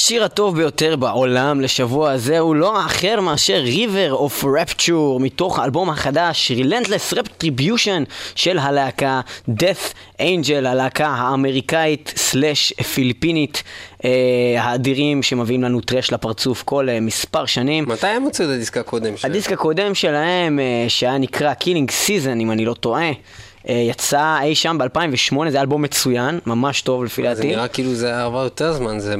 השיר 0.07 0.23
הטוב 0.23 0.57
ביותר 0.57 0.95
בעולם 0.95 1.61
לשבוע 1.61 2.11
הזה 2.11 2.39
הוא 2.39 2.55
לא 2.55 2.85
אחר 2.85 3.21
מאשר 3.21 3.63
River 3.65 4.17
of 4.17 4.43
Rapture 4.43 5.19
מתוך 5.19 5.59
האלבום 5.59 5.89
החדש 5.89 6.51
Relentless 6.51 7.13
Retribution 7.13 8.11
של 8.35 8.59
הלהקה 8.59 9.21
Death 9.49 10.19
Angel, 10.19 10.67
הלהקה 10.67 11.07
האמריקאית 11.07 12.13
סלאש 12.15 12.73
פיליפינית 12.73 13.63
אה, 14.05 14.09
האדירים 14.57 15.23
שמביאים 15.23 15.63
לנו 15.63 15.81
טרש 15.81 16.11
לפרצוף 16.11 16.63
כל 16.63 16.89
אה, 16.89 16.99
מספר 16.99 17.45
שנים. 17.45 17.85
מתי 17.87 18.07
הם 18.07 18.23
הוציאו 18.23 18.49
את 18.49 18.53
הדיסק 18.53 18.77
הקודם 18.77 19.17
שלהם? 19.17 19.31
הדיסק 19.31 19.51
הקודם 19.51 19.95
שלהם, 19.95 20.59
אה, 20.59 20.85
שהיה 20.87 21.17
נקרא 21.17 21.53
Killing 21.53 21.91
Season, 22.07 22.41
אם 22.41 22.51
אני 22.51 22.65
לא 22.65 22.73
טועה, 22.73 23.11
יצא 23.65 24.37
אי 24.41 24.55
שם 24.55 24.77
ב-2008, 24.77 25.49
זה 25.49 25.61
אלבום 25.61 25.81
מצוין, 25.81 26.39
ממש 26.45 26.81
טוב 26.81 27.03
לפי 27.03 27.21
זה 27.21 27.27
דעתי. 27.27 27.47
נראה 27.47 27.67
כאילו 27.67 27.95
זה 27.95 28.23
עבר 28.23 28.43
יותר 28.43 28.73
זמן, 28.73 28.99
זה... 28.99 29.15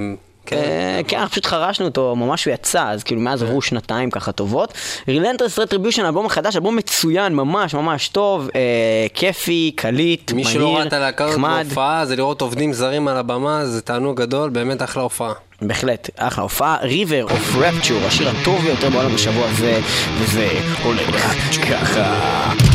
אה, 0.54 1.02
כן, 1.08 1.18
אנחנו 1.18 1.32
פשוט 1.32 1.46
חרשנו 1.46 1.86
אותו, 1.86 2.16
ממש 2.16 2.46
הוא 2.46 2.54
יצא, 2.54 2.90
אז 2.90 3.04
כאילו 3.04 3.22
מאז 3.22 3.44
עברו 3.44 3.62
שנתיים 3.62 4.12
ככה 4.12 4.32
טובות. 4.32 4.74
רילנטרס 5.08 5.60
רטריביושן, 5.60 6.06
אלבום 6.06 6.26
החדש, 6.26 6.56
אלבום 6.56 6.76
מצוין, 6.76 7.36
ממש 7.36 7.74
ממש 7.74 8.08
טוב, 8.08 8.50
אה, 8.56 8.62
כיפי, 9.14 9.72
קליט, 9.76 10.32
מי 10.32 10.44
מהיר, 10.44 10.54
שלא 10.54 10.76
ראה 10.76 10.84
את 10.84 10.94
הלהקה 10.94 11.26
הזאת 11.26 11.38
נחמד. 11.40 11.64
בהופעה, 11.68 12.06
זה 12.06 12.16
לראות 12.16 12.42
עובדים 12.42 12.74
זרים 12.74 13.08
על 13.08 13.18
הבמה, 13.18 13.66
זה 13.66 13.82
תענוג 13.82 14.22
גדול, 14.22 14.50
באמת 14.50 14.82
אחלה 14.82 15.04
הופעה. 15.04 15.34
בהחלט, 15.62 16.10
אחלה 16.18 16.44
הופעה, 16.44 16.78
River 16.82 17.30
of 17.30 17.56
Rapture, 17.56 18.08
השיר 18.08 18.30
הטוב 18.30 18.62
ביותר 18.62 18.90
בעולם 18.90 19.14
בשבוע 19.14 19.48
הזה, 19.50 19.80
וזה 20.20 20.50
הולך 20.84 21.34
ככה. 21.72 22.67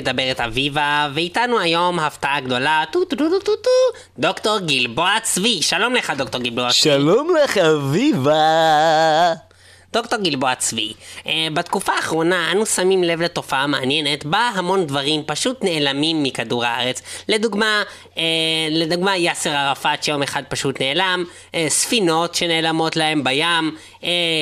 מדברת 0.00 0.40
אביבה, 0.40 1.08
ואיתנו 1.14 1.58
היום 1.58 1.98
הפתעה 1.98 2.40
גדולה, 2.40 2.84
טו 2.92 3.04
טו 3.04 3.16
טו 3.16 3.28
טו 3.28 3.38
טו 3.38 3.56
טו, 3.56 3.70
דוקטור 4.18 4.58
גלבוע 4.58 5.10
צבי. 5.22 5.62
שלום 5.62 5.94
לך, 5.94 6.12
דוקטור 6.16 6.40
גלבוע 6.40 6.70
צבי. 6.70 6.80
שלום 6.80 7.28
לך 7.44 7.58
אביבה. 7.58 9.49
דוקטור 9.92 10.18
גלבוע 10.18 10.54
צבי, 10.54 10.92
אה, 11.26 11.48
בתקופה 11.54 11.92
האחרונה 11.92 12.52
אנו 12.52 12.66
שמים 12.66 13.04
לב 13.04 13.22
לתופעה 13.22 13.66
מעניינת 13.66 14.24
בה 14.24 14.50
המון 14.54 14.86
דברים 14.86 15.22
פשוט 15.26 15.64
נעלמים 15.64 16.22
מכדור 16.22 16.64
הארץ. 16.64 17.02
לדוגמה, 17.28 17.82
אה, 18.18 18.22
לדוגמה 18.70 19.16
יאסר 19.16 19.50
ערפאת 19.50 20.02
שיום 20.02 20.22
אחד 20.22 20.42
פשוט 20.48 20.80
נעלם, 20.80 21.24
אה, 21.54 21.66
ספינות 21.68 22.34
שנעלמות 22.34 22.96
להם 22.96 23.24
בים, 23.24 23.76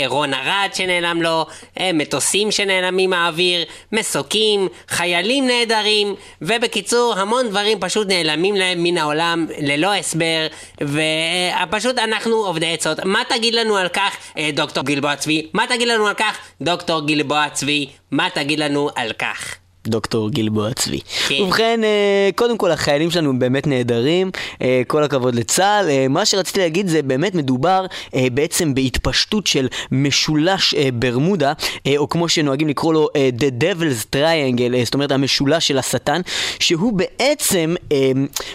רון 0.07 0.35
ארד 0.35 0.71
שנעלם 0.75 1.23
לו, 1.23 1.47
מטוסים 1.95 2.51
שנעלמים 2.51 3.11
מהאוויר, 3.11 3.65
מסוקים, 3.93 4.69
חיילים 4.89 5.47
נהדרים, 5.47 6.15
ובקיצור 6.43 7.15
המון 7.17 7.49
דברים 7.49 7.81
פשוט 7.81 8.07
נעלמים 8.09 8.57
להם 8.57 8.83
מן 8.83 8.99
העולם 8.99 9.47
ללא 9.59 9.95
הסבר, 9.95 10.47
ופשוט 10.81 11.99
אנחנו 11.99 12.37
עובדי 12.37 12.73
עצות. 12.73 12.99
מה 13.05 13.23
תגיד 13.29 13.55
לנו 13.55 13.77
על 13.77 13.89
כך, 13.89 14.17
דוקטור 14.55 14.85
גלבוע 14.85 15.17
צבי? 15.17 15.38
מה 15.53 15.65
תגיד 15.69 15.89
לנו 15.89 16.07
על 16.07 16.15
כך, 16.15 16.39
דוקטור 16.61 17.07
גלבוע 17.07 17.51
צבי? 17.51 17.87
מה 18.11 18.29
תגיד 18.35 18.59
לנו 18.59 18.91
על 18.95 19.13
כך? 19.13 19.55
דוקטור 19.89 20.31
גלבוע 20.31 20.75
צבי. 20.75 21.01
כן. 21.29 21.35
ובכן, 21.43 21.81
אה, 21.85 22.31
קודם 22.37 22.59
כל 22.59 22.71
החיילים 22.71 23.11
שלנו 23.11 23.39
באמת 23.39 23.67
נהדרים, 23.67 24.31
אה, 24.63 24.83
כל 24.87 25.03
הכבוד 25.03 25.35
לצה"ל. 25.35 25.91
אה, 25.91 26.09
מה 26.09 26.25
שרציתי 26.25 26.61
להגיד 26.61 26.89
זה 26.89 27.03
באמת 27.03 27.35
מדובר 27.35 27.87
בעצם 28.33 28.75
בהתפשטות 28.75 29.47
של 29.47 29.69
משולש 29.93 30.75
ברמודה, 30.95 31.53
או 31.97 32.09
כמו 32.09 32.29
שנוהגים 32.29 32.69
לקרוא 32.69 32.95
לו 32.95 33.09
The 33.15 33.63
Devil's 33.63 34.17
Triangle, 34.17 34.85
זאת 34.85 34.95
אומרת 34.95 35.13
המשולש 35.13 35.69
של 35.69 35.79
השטן, 35.79 36.21
שהוא 36.59 36.93
בעצם 36.93 37.75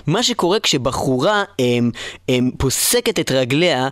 מה 0.07 0.23
שקורה 0.23 0.59
כשבחורה 0.59 1.43
פוסקת 2.57 3.19
את 3.19 3.31
רגליה, 3.31 3.87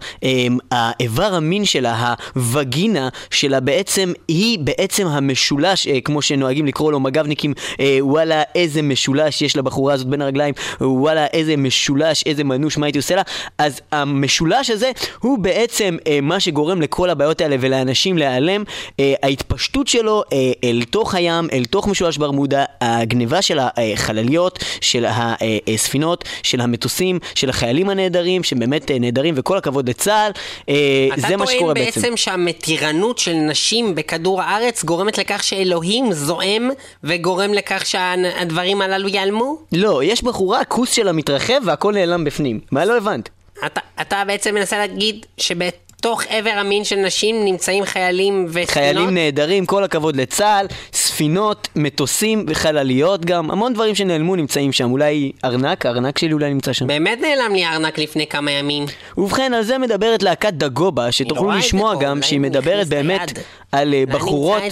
האיבר 0.71 1.35
המין 1.35 1.65
שלה, 1.65 2.13
הווגינה 2.35 3.09
שלה 3.29 3.59
בעצם, 3.59 4.13
היא 4.27 4.59
בעצם 4.59 5.07
המשולש, 5.07 5.87
כמו 5.87 6.21
שנוהגים 6.21 6.65
לקרוא 6.65 6.91
לו 6.91 6.99
מג"בניקים, 7.31 7.53
אה, 7.79 7.97
וואלה 8.01 8.43
איזה 8.55 8.81
משולש 8.81 9.41
יש 9.41 9.57
לבחורה 9.57 9.93
הזאת 9.93 10.07
בין 10.07 10.21
הרגליים, 10.21 10.53
וואלה 10.81 11.25
איזה 11.25 11.57
משולש, 11.57 12.23
איזה 12.25 12.43
מנוש, 12.43 12.77
מה 12.77 12.85
הייתי 12.85 12.97
עושה 12.97 13.15
לה? 13.15 13.21
אז 13.57 13.81
המשולש 13.91 14.69
הזה 14.69 14.91
הוא 15.19 15.39
בעצם 15.39 15.97
אה, 16.07 16.19
מה 16.21 16.39
שגורם 16.39 16.81
לכל 16.81 17.09
הבעיות 17.09 17.41
האלה 17.41 17.55
ולאנשים 17.59 18.17
להיעלם, 18.17 18.63
אה, 18.99 19.13
ההתפשטות 19.23 19.87
שלו 19.87 20.23
אה, 20.33 20.51
אל 20.63 20.83
תוך 20.89 21.15
הים, 21.15 21.47
אל 21.53 21.65
תוך 21.65 21.87
משולש 21.87 22.17
ברמודה, 22.17 22.65
הגניבה 22.81 23.41
של 23.41 23.59
החלליות, 23.61 24.59
של 24.81 25.05
הספינות, 25.07 26.23
של 26.43 26.61
המטוסים, 26.61 27.19
של 27.35 27.49
החיילים 27.49 27.89
הנהדרים, 27.89 28.43
שהם 28.43 28.59
באמת 28.59 28.91
אה, 28.91 28.99
נהדרים, 28.99 29.33
וכל 29.37 29.57
הכבוד 29.57 29.89
לצה"ל, 29.89 30.31
אה, 30.69 30.75
זה 31.15 31.37
מה 31.37 31.47
שקורה 31.47 31.71
אתה 31.71 31.79
טוען 31.79 31.85
בעצם. 31.85 32.01
בעצם 32.01 32.17
שהמתירנות 32.17 33.17
של 33.17 33.33
נשים 33.33 33.95
בכדור 33.95 34.41
הארץ 34.41 34.83
גורמת 34.83 35.17
לכך 35.17 35.43
שאלוהים 35.43 36.13
זועם 36.13 36.69
וגורם 37.11 37.53
לכך 37.53 37.85
שהדברים 37.85 38.81
הללו 38.81 39.07
ייעלמו? 39.07 39.57
לא, 39.71 40.03
יש 40.03 40.23
בחורה, 40.23 40.59
הכוס 40.61 40.91
שלה 40.91 41.11
מתרחב 41.11 41.61
והכל 41.65 41.93
נעלם 41.93 42.23
בפנים. 42.23 42.59
מה 42.71 42.85
לא 42.85 42.97
הבנת? 42.97 43.29
אתה, 43.65 43.81
אתה 44.01 44.23
בעצם 44.27 44.55
מנסה 44.55 44.77
להגיד 44.77 45.25
שבתוך 45.37 46.23
עבר 46.29 46.49
המין 46.49 46.83
של 46.83 46.95
נשים 46.95 47.45
נמצאים 47.45 47.85
חיילים 47.85 48.45
וספינות? 48.47 48.69
חיילים 48.69 49.13
נהדרים, 49.13 49.65
כל 49.65 49.83
הכבוד 49.83 50.15
לצה"ל, 50.15 50.67
ספינות, 50.93 51.67
מטוסים 51.75 52.45
וחלליות 52.47 53.25
גם, 53.25 53.51
המון 53.51 53.73
דברים 53.73 53.95
שנעלמו 53.95 54.35
נמצאים 54.35 54.71
שם, 54.71 54.91
אולי 54.91 55.31
ארנק, 55.43 55.85
הארנק 55.85 56.17
שלי 56.17 56.33
אולי 56.33 56.53
נמצא 56.53 56.73
שם. 56.73 56.87
באמת 56.87 57.19
נעלם 57.21 57.53
לי 57.53 57.65
הארנק 57.65 57.97
לפני 57.97 58.27
כמה 58.27 58.51
ימים. 58.51 58.85
ובכן, 59.17 59.53
על 59.53 59.63
זה 59.63 59.77
מדברת 59.77 60.23
להקת 60.23 60.53
דגובה, 60.53 61.11
שתוכלו 61.11 61.51
לשמוע 61.51 61.95
גם 61.95 62.21
שהיא 62.21 62.39
מדברת 62.39 62.87
באמת 62.87 63.19
ליד. 63.19 63.39
על 63.71 63.93
אה, 63.93 64.03
בחורות... 64.05 64.63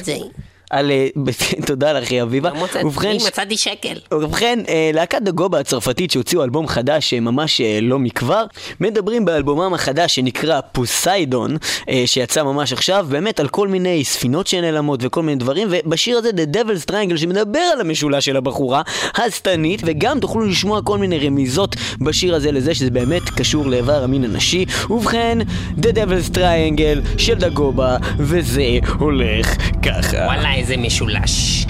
על... 0.70 0.92
אה, 0.92 1.08
תודה 1.68 1.94
לך, 1.94 2.14
אביבה. 2.14 2.50
לא 2.50 2.56
מוצאת, 2.56 2.86
ובכן, 2.86 3.10
אני 3.10 3.18
מצאתי 3.18 3.58
שקל. 3.58 3.94
ובכן, 4.14 4.60
אה, 4.68 4.92
להקת 4.94 5.22
דגובה 5.22 5.60
הצרפתית 5.60 6.12
שהוציאו 6.12 6.44
אלבום 6.44 6.68
חדש 6.68 7.14
אה, 7.14 7.20
ממש 7.20 7.62
לא 7.82 8.00
מכבר, 8.00 8.46
מדברים 8.80 9.26
באלבומם 9.26 9.74
החדש 9.74 10.16
שנקרא 10.16 10.60
פוסיידון, 10.72 11.58
שיצא 12.06 12.44
ממש 12.44 12.74
עכשיו, 12.74 13.06
באמת 13.10 13.40
על 13.40 13.48
כל 13.48 13.68
מיני 13.68 14.04
ספינות 14.04 14.48
שנעלמות 14.48 15.00
וכל 15.04 15.24
מיני 15.24 15.38
דברים, 15.40 15.68
ובשיר 15.72 16.18
הזה 16.18 16.30
The 16.30 16.56
Devil's 16.56 16.92
Triangle 16.92 17.18
שמדבר 17.18 17.60
על 17.60 17.82
המשולש 17.82 18.26
של 18.26 18.38
הבחורה 18.38 18.82
השטנית, 19.16 19.82
וגם 19.86 20.20
תוכלו 20.20 20.46
לשמוע 20.46 20.82
כל 20.82 20.98
מיני 20.98 21.28
רמיזות 21.28 21.76
בשיר 22.02 22.36
הזה 22.36 22.52
לזה 22.52 22.76
שזה 22.76 22.92
באמת 22.92 23.30
קשור 23.30 23.68
לאיבר 23.68 24.04
המין 24.04 24.24
הנשי. 24.24 24.66
ובכן, 24.90 25.38
The 25.78 25.88
Devil's 25.96 26.36
Triangle 26.36 27.18
של 27.18 27.34
דגובה, 27.34 27.98
וזה 28.18 28.80
הולך 29.00 29.56
ככה. 29.82 30.18
וואלה, 30.18 30.59
איזה 30.60 30.78
משולש. 30.78 31.66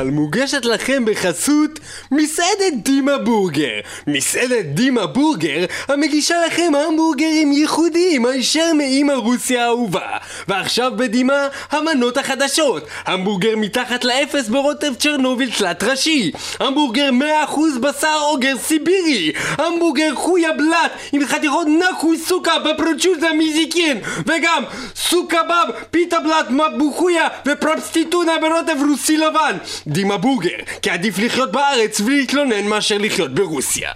מטאל 0.00 0.10
מוגשת 0.10 0.64
לכם 0.64 1.04
בחסות 1.04 1.78
מסעדת 2.10 2.72
דימה 2.84 3.18
בורגר. 3.18 3.80
מסעדת 4.06 4.64
דימה 4.64 5.06
בורגר 5.06 5.64
המגישה 5.88 6.34
לכם 6.46 6.72
המבורגרים 6.74 7.52
ייחודיים 7.52 8.26
הישר 8.26 8.72
מאימא 8.72 9.12
רוסיה 9.12 9.64
האהובה. 9.64 10.16
ועכשיו 10.48 10.92
בדימה 10.96 11.48
המנות 11.70 12.16
החדשות. 12.16 12.86
המבורגר 13.06 13.56
מתחת 13.56 14.04
לאפס 14.04 14.48
ברוטב 14.48 14.94
צ'רנוביל 14.94 15.50
תלת 15.58 15.82
ראשי. 15.82 16.32
המבורגר 16.60 17.10
100% 17.46 17.78
בשר 17.80 18.18
אוגר 18.22 18.54
סיבירי. 18.58 19.32
המבורגר 19.58 20.14
חויה 20.14 20.52
בלט 20.52 20.92
עם 21.12 21.26
חתיכות 21.26 21.66
נחוי 21.80 22.18
סוכה 22.18 22.58
בפרוצ'וזה 22.58 23.28
מזיקין. 23.38 24.00
וגם 24.26 24.62
סוכבב, 25.10 25.66
פיתה 25.90 26.16
בלט, 26.20 26.50
מבוכויה 26.50 27.28
ופרפסטיטונה 27.46 28.32
ברוטב 28.40 28.82
רוסי 28.88 29.16
לבן. 29.16 29.56
דימה 29.86 30.16
בורגר, 30.16 30.56
כי 30.82 30.90
עדיף 30.90 31.18
לחיות 31.18 31.52
בארץ 31.52 32.00
ולהתלונן 32.00 32.66
מאשר 32.66 32.98
לחיות 32.98 33.34
ברוסיה. 33.34 33.90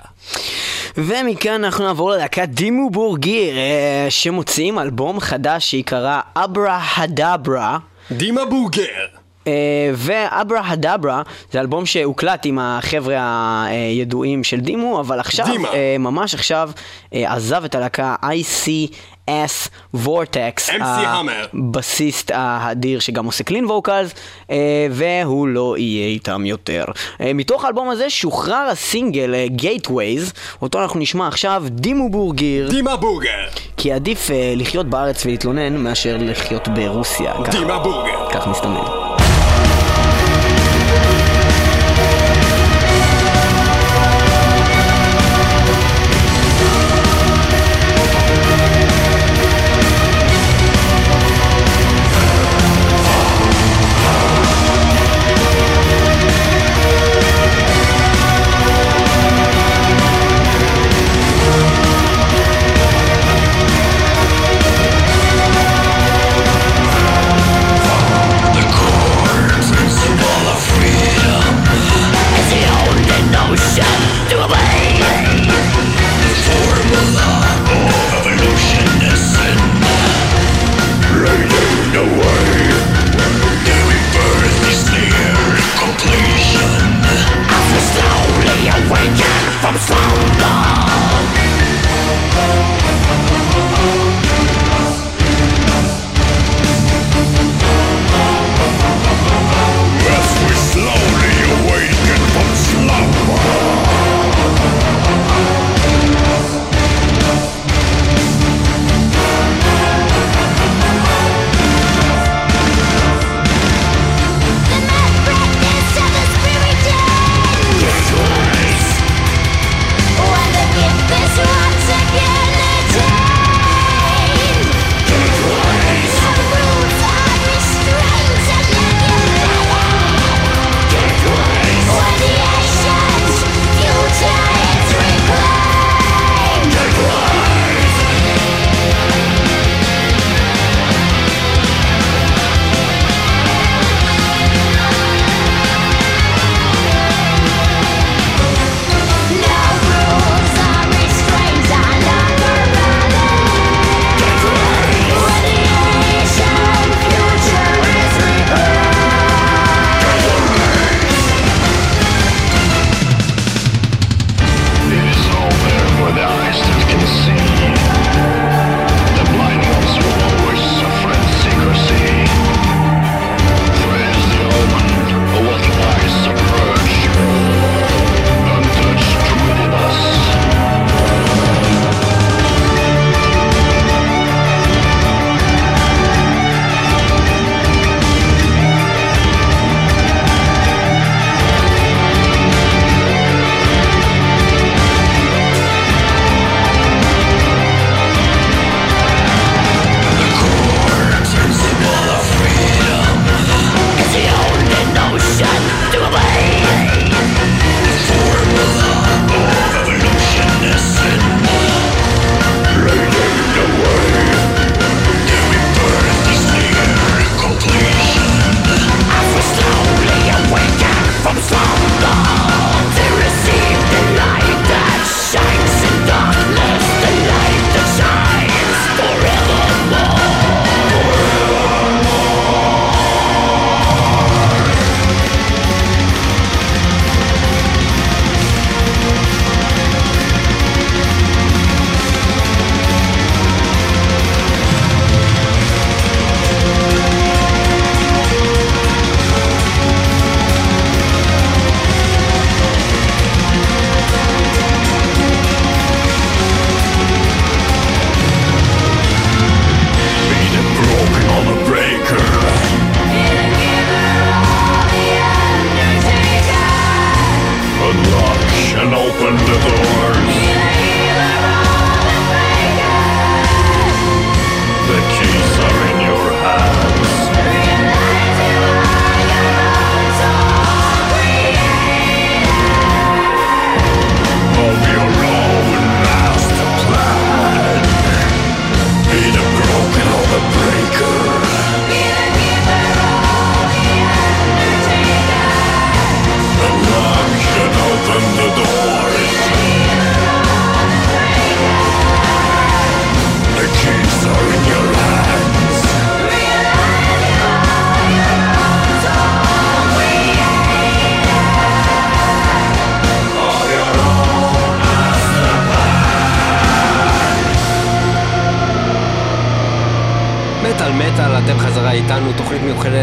ומכאן 0.96 1.64
אנחנו 1.64 1.84
נעבור 1.84 2.10
ללהקת 2.10 2.48
דימו 2.48 2.90
בורגיר, 2.90 3.54
שמוציאים 4.08 4.78
אלבום 4.78 5.20
חדש 5.20 5.70
שיקרא 5.70 6.20
אברה 6.36 6.80
הדברה. 6.96 7.78
דימה 8.10 8.44
בורגר. 8.44 9.06
אה, 9.46 9.90
ואברה 9.94 10.70
הדברה 10.70 11.22
זה 11.52 11.60
אלבום 11.60 11.86
שהוקלט 11.86 12.46
עם 12.46 12.58
החבר'ה 12.58 13.64
הידועים 13.68 14.44
של 14.44 14.60
דימו, 14.60 15.00
אבל 15.00 15.20
עכשיו. 15.20 15.46
אה, 15.74 15.96
ממש 15.98 16.34
עכשיו, 16.34 16.70
אה, 17.14 17.32
עזב 17.32 17.64
את 17.64 17.74
הלהקה 17.74 18.14
ICS 18.22 18.94
MC 20.70 20.82
המר. 21.06 21.46
הבסיסט 21.54 22.30
האדיר 22.34 23.00
שגם 23.00 23.24
עושה 23.26 23.44
קלין 23.44 23.64
ווקלס, 23.64 24.10
אה, 24.50 24.86
והוא 24.90 25.48
לא 25.48 25.74
יהיה 25.78 26.06
איתם 26.06 26.46
יותר. 26.46 26.84
אה, 27.20 27.32
מתוך 27.32 27.64
האלבום 27.64 27.90
הזה 27.90 28.10
שוחרר 28.10 28.68
הסינגל 28.70 29.34
אה, 29.34 29.46
Gateways, 29.58 30.32
אותו 30.62 30.82
אנחנו 30.82 31.00
נשמע 31.00 31.28
עכשיו, 31.28 31.64
דימו 31.68 32.08
בורגיר, 32.08 32.70
דימה 32.70 32.96
בורגר. 32.96 33.48
כי 33.76 33.92
עדיף 33.92 34.30
אה, 34.30 34.54
לחיות 34.56 34.86
בארץ 34.86 35.26
ולהתלונן 35.26 35.76
מאשר 35.76 36.16
לחיות 36.20 36.68
ברוסיה. 36.68 37.34
דימה 37.50 37.78
בורגר. 37.78 38.30
כך 38.30 38.46
מסתמן. 38.46 39.03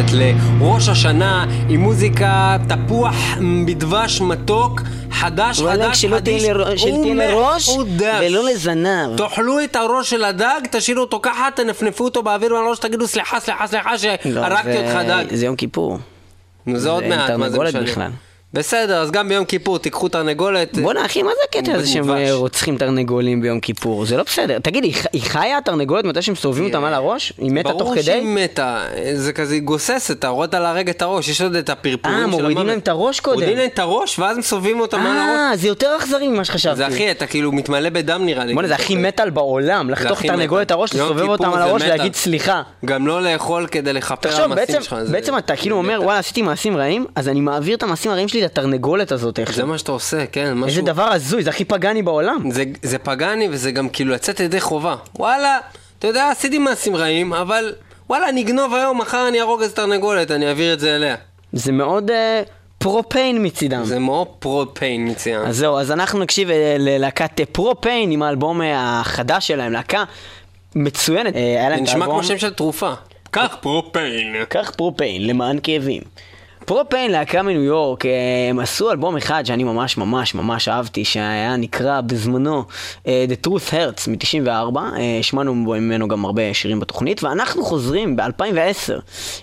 מיוחדת 0.02 0.36
לראש 0.60 0.90
השנה 0.90 1.46
עם 1.70 1.80
מוזיקה 1.80 2.58
תפוח 2.68 3.16
בדבש 3.68 4.22
מתוק, 4.22 4.82
חדש, 5.12 5.62
חדש, 5.62 6.06
חדיש, 6.06 6.44
לראש 6.44 6.84
ומחודש. 6.84 7.70
ולא 8.22 8.50
לזנב. 8.50 9.18
תאכלו 9.18 9.64
את 9.64 9.76
הראש 9.76 10.10
של 10.10 10.24
הדג, 10.24 10.62
תשאירו 10.72 11.02
אותו 11.02 11.20
ככה, 11.24 11.48
תנפנפו 11.56 12.04
אותו 12.04 12.24
באוויר 12.24 12.54
מהראש, 12.54 12.80
תגידו 12.80 13.08
סליחה, 13.08 13.40
סליחה, 13.40 13.68
סליחה 13.68 13.92
לא, 13.92 13.98
שהרגתי 13.98 14.78
אותך 14.78 15.00
דג. 15.08 15.26
זה 15.32 15.46
יום 15.46 15.56
כיפור. 15.56 15.98
נו, 16.66 16.80
זה 16.80 16.90
עוד 16.90 17.04
מעט, 17.08 17.32
מה 17.32 17.50
זה 17.50 17.82
משנה? 17.82 18.10
בסדר, 18.54 19.02
אז 19.02 19.12
גם 19.12 19.30
ביום 19.30 19.46
כיפור 19.46 19.80
תיקחו 19.80 20.08
תרנגולת. 20.10 20.78
בואנה 20.78 21.06
אחי, 21.06 21.24
מה 21.24 21.30
זה 21.30 21.60
הקטע 21.60 21.74
הזה 21.74 21.88
שהם. 21.88 22.10
אה, 22.12 22.34
רוצחים 22.34 22.78
תרנגולים 22.78 23.42
ביום 23.42 23.60
כיפור? 23.60 24.06
זה 24.06 24.18
לא 24.18 24.24
בסדר. 24.24 24.60
תגיד, 24.60 24.84
היא 25.14 25.22
חיה 25.22 25.58
התרנגולת 25.58 26.06
מתי 26.06 26.22
שהם 26.22 26.34
מסובבים 26.34 26.66
אותם 26.66 26.84
על 26.84 26.94
הראש? 26.94 27.34
היא 27.38 27.52
מתה 27.52 27.70
תוך 27.70 27.82
ברור 27.82 27.94
כדי? 27.96 28.04
שהיא 28.04 28.24
מתה, 28.24 28.84
זה 29.14 29.34
כזה 29.34 29.54
היא 29.54 29.62
גוססת, 29.62 30.26
רואה 30.26 30.46
אותה 30.46 30.60
להרג 30.60 30.90
את 30.90 31.02
הראש, 31.02 31.28
יש 31.28 31.42
עוד 31.42 31.56
את 31.56 31.70
הפרפורים 31.70 32.16
של 32.18 32.20
אה, 32.20 32.24
המוות. 32.24 32.42
מורידים 32.42 32.68
להם 32.68 32.80
את 32.80 32.88
הראש 32.88 33.20
קודם. 33.20 33.36
מורידים 33.36 33.58
להם 33.58 33.70
את 33.74 33.80
הראש, 33.80 34.20
ואז 34.20 34.38
מסובבים 34.38 34.80
אותם 34.80 35.00
מעל 35.00 35.18
הראש. 35.18 35.30
אה, 35.52 35.58
זה 35.58 35.68
יותר 35.68 35.96
אכזרי 35.98 36.28
ממה 36.28 36.46
שחשבתי. 36.46 36.76
זה 36.78 36.86
הכי, 36.88 37.12
אתה 37.12 37.28
כאילו 37.28 37.52
מתמלא 37.52 37.90
בדם 37.90 38.26
נראה 38.26 38.46
לי. 38.46 38.54
בוא'נה, 38.54 38.68
זה 38.68 38.76
הכי 38.76 38.96
מטאל 38.96 39.30
בעולם, 39.30 39.90
לחתוך 39.90 40.22
תרנגולת 40.22 40.66
את. 40.68 40.72
הראש, 40.72 40.94
לסובב 40.94 41.30
אותם 41.30 41.46
על 41.50 41.58
זה 41.58 41.64
הראש 41.64 41.82
מטאל. 41.82 41.94
ולהגיד 41.94 42.16
סליחה. 42.16 42.62
גם 42.86 43.08
לא 43.08 43.22
לאכול 43.24 43.68
כדי 43.68 43.94
לכפר 43.94 44.30
על 44.30 44.34
תחשוב, 44.36 44.52
המעשים 44.52 44.66
בעצם, 44.76 44.84
שלך. 44.84 44.96
זה- 45.04 45.12
בעצם 45.12 45.38
אתה 45.38 45.56
כאילו 45.56 45.78
אומר, 45.78 46.00
וואלה, 46.04 46.20
עשיתי 46.20 46.42
מעשים 46.42 46.78
רעים, 46.78 47.06
אז 47.16 47.28
אני 47.30 47.42
מעביר 47.42 47.78
את 47.78 47.84
המעשים 47.84 48.12
הרעים 48.12 48.28
שלי 48.28 48.41
לתרנגולת 48.42 49.12
הזאת 49.12 49.36
זה 49.36 49.42
איכשהו. 49.42 49.68
מה 49.68 49.78
שאתה 49.78 49.92
עושה, 49.92 50.26
כן, 50.26 50.54
משהו... 50.54 50.68
איזה 50.68 50.82
דבר 50.82 51.04
הזוי, 51.04 51.44
זה 51.44 51.50
הכי 51.50 51.66
פגאני 51.66 52.02
בעולם. 52.02 52.52
זה, 52.52 52.64
זה 52.84 52.98
פגאני 52.98 53.48
וזה 53.52 53.72
גם 53.72 53.90
כאילו 53.90 54.14
לצאת 54.14 54.40
ידי 54.40 54.62
חובה. 54.62 54.96
וואלה, 55.20 55.60
אתה 56.00 56.08
יודע, 56.08 56.30
עשיתי 56.30 56.58
מעשים 56.58 56.96
רעים, 56.96 57.34
אבל 57.34 57.74
וואלה, 58.10 58.30
אני 58.30 58.42
אגנוב 58.42 58.74
היום, 58.74 58.98
מחר 59.02 59.28
אני 59.28 59.40
אהרוג 59.40 59.62
איזה 59.62 59.76
תרנגולת, 59.76 60.32
אני 60.32 60.48
אעביר 60.48 60.74
את 60.74 60.80
זה 60.80 60.96
אליה. 60.96 61.16
זה 61.54 61.72
מאוד 61.72 62.12
אה, 62.12 62.42
Pro-Pain 62.78 63.46
מצידם. 63.46 63.84
זה 63.84 64.00
מאוד 64.00 64.28
Pro-Pain 64.28 65.10
מצוין. 65.10 65.42
אז 65.42 65.58
זהו, 65.58 65.78
אז 65.78 65.92
אנחנו 65.92 66.20
נקשיב 66.20 66.50
אה, 66.50 66.76
ללהקת 66.80 67.40
אה, 67.40 67.46
Pro-Pain 67.46 68.12
עם 68.12 68.24
האלבום 68.24 68.62
החדש 68.66 69.48
שלהם, 69.48 69.72
להקה 69.72 70.04
מצוינת. 70.76 71.34
זה 71.34 71.76
את 71.76 71.82
נשמע 71.82 72.06
כמו 72.06 72.24
שם 72.24 72.38
של 72.38 72.54
תרופה. 72.54 72.94
קח 73.32 73.56
Pro-Pain. 73.62 74.36
קח 74.50 74.72
Pro-Pain 74.78 75.28
למען 75.28 75.60
כאבים. 75.64 76.02
Pro-Pain, 76.66 77.12
להקה 77.12 77.42
מניו 77.42 77.64
יורק, 77.64 78.06
אה, 78.06 78.12
הם 78.50 78.60
עשו 78.60 78.92
אלבום 78.92 79.18
אחד 79.18 79.46
שאני 79.46 79.64
ממש 79.64 79.98
ממש 79.98 80.36
ממש 80.36 80.68
אהבתי, 80.68 81.06
שהיה 81.06 81.56
נקרא 81.56 82.02
בזמנו 82.02 82.64
אה, 83.08 83.26
The 83.30 83.48
Truth 83.48 83.72
Hurts 83.72 84.10
מ-94, 84.10 84.78
שמענו 85.22 85.56
ממנו 85.56 86.08
גם 86.08 86.26
הרבה 86.26 86.54
שירים 86.54 86.80
בתוכנית, 86.80 87.24
ואנחנו 87.24 87.64
חוזרים 87.64 88.16
ב-2010 88.16 88.94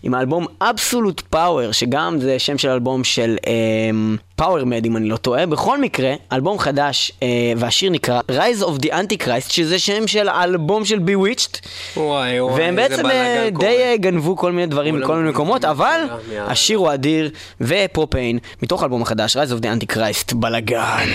עם 0.03 0.15
האלבום 0.15 0.47
Absolute 0.63 1.35
Power, 1.35 1.73
שגם 1.73 2.21
זה 2.21 2.39
שם 2.39 2.59
של 2.59 2.69
אלבום 2.69 3.05
של 3.05 3.37
פאוור 3.43 4.28
מד 4.41 4.87
אם 4.87 4.97
אני 4.97 5.09
לא 5.09 5.17
טועה, 5.17 5.47
בכל 5.47 5.81
מקרה, 5.81 6.15
אלבום 6.33 6.59
חדש, 6.59 7.13
אה, 7.23 7.29
והשיר 7.57 7.91
נקרא 7.91 8.21
Rise 8.31 8.63
of 8.63 8.85
the 8.85 8.89
Antichrist, 8.89 9.53
שזה 9.53 9.79
שם 9.79 10.07
של 10.07 10.29
האלבום 10.29 10.85
של 10.85 10.99
Bewitched. 10.99 11.59
וואי 11.97 12.41
וואי, 12.41 12.55
והם 12.55 12.77
בעצם 12.77 13.07
אה. 13.07 13.49
די 13.59 13.67
אה, 13.67 13.97
גנבו 13.97 14.37
כל 14.37 14.53
מיני 14.53 14.67
דברים 14.67 15.01
מכל 15.01 15.17
מיני 15.17 15.31
מקומות, 15.31 15.65
אבל. 15.65 16.01
השיר 16.39 16.79
הוא 16.79 16.95
אדיר, 16.95 17.31
ופרופיין, 17.61 18.39
מתוך 18.63 18.83
האלבום 18.83 19.03
החדש, 19.03 19.37
Rise 19.37 19.51
of 19.61 19.63
the 19.63 19.67
Antichrist, 19.67 20.35
בלאגן. 20.35 21.09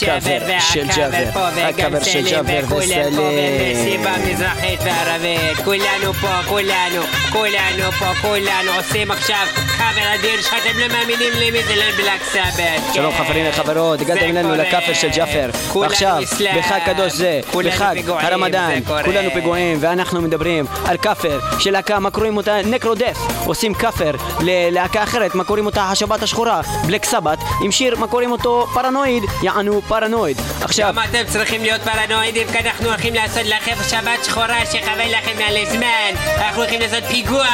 ג'אבר, 0.00 0.30
הנה 0.30 0.56
הקאבר 0.56 0.58
הג'אבר 0.58 0.60
של 0.60 0.86
והקאבר 0.86 1.10
ג'אבר, 1.10 1.32
פה, 1.32 1.48
וגם 1.54 1.68
הקאבר 1.68 2.02
של 2.04 2.10
סלים, 2.10 2.24
ג'אבר 2.24 2.60
וכולם 2.64 3.14
פה, 3.16 3.22
וסלים. 3.22 3.76
ומסיבה 3.76 4.12
מזרחית 4.26 4.80
וערבית, 4.84 5.58
כולנו 5.64 6.12
פה, 6.20 6.42
כולנו, 6.48 7.02
כולנו 7.32 7.92
פה, 7.98 8.14
כולנו 8.22 8.70
עושים 8.76 9.10
עכשיו 9.10 9.46
קאבר 9.94 10.14
אדיר 10.14 10.42
שאתם 10.42 10.78
לא 10.78 10.88
מאמינים 10.88 11.32
לי 11.32 11.50
מי 11.50 11.62
זה 11.62 11.74
לבלק 11.74 12.22
סבת. 12.32 12.94
שלום 12.94 13.14
חברים 13.14 13.46
וחברות, 13.48 14.00
הגעתם 14.00 14.24
אלינו 14.24 14.54
לכאפר 14.54 14.94
של 14.94 15.08
ג'אפר. 15.08 15.50
ועכשיו, 15.80 16.22
בחג 16.58 16.78
קדוש 16.86 17.12
זה, 17.12 17.40
בחג 17.64 17.96
הרמדאן, 18.08 18.78
כולנו 19.04 19.30
פיגועים, 19.30 19.78
ואנחנו 19.80 20.22
מדברים 20.22 20.66
על 20.84 20.96
כאפר 20.96 21.40
של 21.58 21.70
להקה, 21.70 21.98
מה 21.98 22.10
קוראים 22.10 22.36
אותה? 22.36 22.56
נקרודף. 22.64 23.18
עושים 23.46 23.74
כאפר 23.74 24.10
ללהקה 24.40 25.02
אחרת, 25.02 25.34
מה 25.34 25.44
קוראים 25.44 25.66
אותה? 25.66 25.82
השבת 25.82 26.22
השחורה, 26.22 26.60
בלק 26.86 27.04
סבת, 27.04 27.38
עם 27.62 27.72
שיר, 27.72 27.96
מה 27.96 28.06
קוראים 28.06 28.32
אותו? 28.32 28.66
פרנואיד, 28.74 29.22
יענו 29.42 29.82
פרנואיד. 29.88 30.36
עכשיו, 30.62 30.88
גם 30.88 30.98
אתם 31.10 31.32
צריכים 31.32 31.62
להיות 31.62 31.80
פרנואידים 31.80 32.46
כי 32.52 32.58
אנחנו 32.58 32.88
הולכים 32.88 33.14
לעשות 33.14 33.42
לכם 33.44 33.74
שבת 33.90 34.24
שחורה 34.24 34.66
שחבל 34.66 35.10
לכם 35.18 35.42
על 35.48 35.56
הזמן 35.56 36.34
אנחנו 36.38 36.62
הולכים 36.62 36.80
לעשות 36.80 37.04
פיגוע 37.04 37.46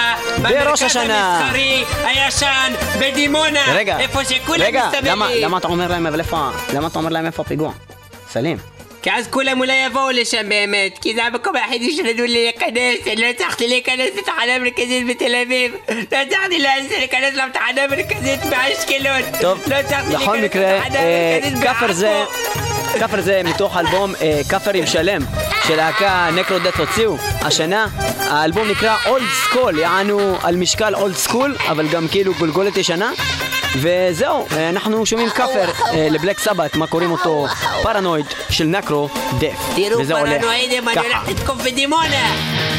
במרכז 0.43 0.83
השנה. 0.83 1.39
המסחרי 1.39 1.85
הישן 2.31 2.73
בדימונה 3.01 3.65
רגע, 3.75 3.99
איפה 3.99 4.25
שכולם 4.25 4.61
רגע, 4.61 4.87
מסתובבים 4.87 5.13
למה, 5.13 5.35
למה 5.35 5.59
אתה 5.59 5.69
אומר 5.69 5.89
להם, 5.89 6.07
אבל 6.07 6.21
איפה, 6.21 6.51
למה 6.75 6.87
אתה 6.87 6.99
אומר 6.99 7.11
להם 7.11 7.27
איפה 7.27 7.43
הפיגוע? 7.43 7.73
סלים. 8.33 8.57
כי 9.03 9.11
אז 9.13 9.27
כולם 9.31 9.61
אולי 9.61 9.87
יבואו 9.87 10.11
לשם 10.11 10.49
באמת 10.49 10.99
כי 11.01 11.15
זה 11.15 11.25
המקום 11.25 11.57
היחידי 11.57 11.97
שנתנו 11.97 12.25
לי 12.25 12.45
להיכנס 12.45 13.07
אני 13.07 13.17
לא 13.17 13.27
הצלחתי 13.27 13.69
להיכנס 13.69 14.11
לתחנה 14.19 14.55
המרכזית 14.57 15.07
בתל 15.07 15.35
אביב 15.47 15.75
לא 16.13 16.17
הצלחתי 16.17 16.59
להיכנס 16.99 17.35
לתחנה 17.35 17.85
המרכזית 17.85 18.41
באשקלון 18.45 19.41
טוב, 19.41 19.63
לא 19.67 19.75
הצלחתי 19.75 20.15
בכל 20.15 20.37
להיכנס 20.37 20.51
מקרה, 20.51 20.79
לתחנה 20.79 20.99
אה, 20.99 21.39
המרכזית 21.43 21.63
כאפר 21.63 21.93
זה, 21.93 22.25
בעכו. 22.31 22.80
כאפר 22.99 23.21
זה 23.21 23.41
מתוך 23.45 23.77
אלבום 23.77 24.15
אה, 24.21 24.41
כאפרים 24.49 24.87
שלם 24.87 25.23
של 25.67 25.77
להקה 25.77 26.29
נקרודט 26.35 26.77
הוציאו 26.77 27.17
השנה. 27.41 27.87
האלבום 28.19 28.69
נקרא 28.69 28.97
אולד 29.07 29.25
סקול, 29.45 29.79
יענו 29.79 30.37
על 30.43 30.57
משקל 30.57 30.95
אולד 30.95 31.15
סקול, 31.15 31.57
אבל 31.69 31.89
גם 31.89 32.09
כאילו 32.09 32.35
גולגולת 32.35 32.77
ישנה. 32.77 33.13
וזהו, 33.77 34.47
אה, 34.57 34.69
אנחנו 34.69 35.07
שומעים 35.07 35.31
כאפר 35.31 35.71
אה, 35.93 36.09
לבלק 36.11 36.39
סבת, 36.39 36.77
מה 36.77 36.87
קוראים 36.87 37.11
אותו 37.11 37.47
פרנויד 37.83 38.27
של 38.51 38.65
נקרו 38.65 39.09
דף. 39.39 39.75
תראו 39.77 40.05
פרנואידים, 40.05 40.89
אני. 40.89 40.99
הולך 40.99 41.29
לתקוף 41.29 41.63
בדימונה 41.63 42.70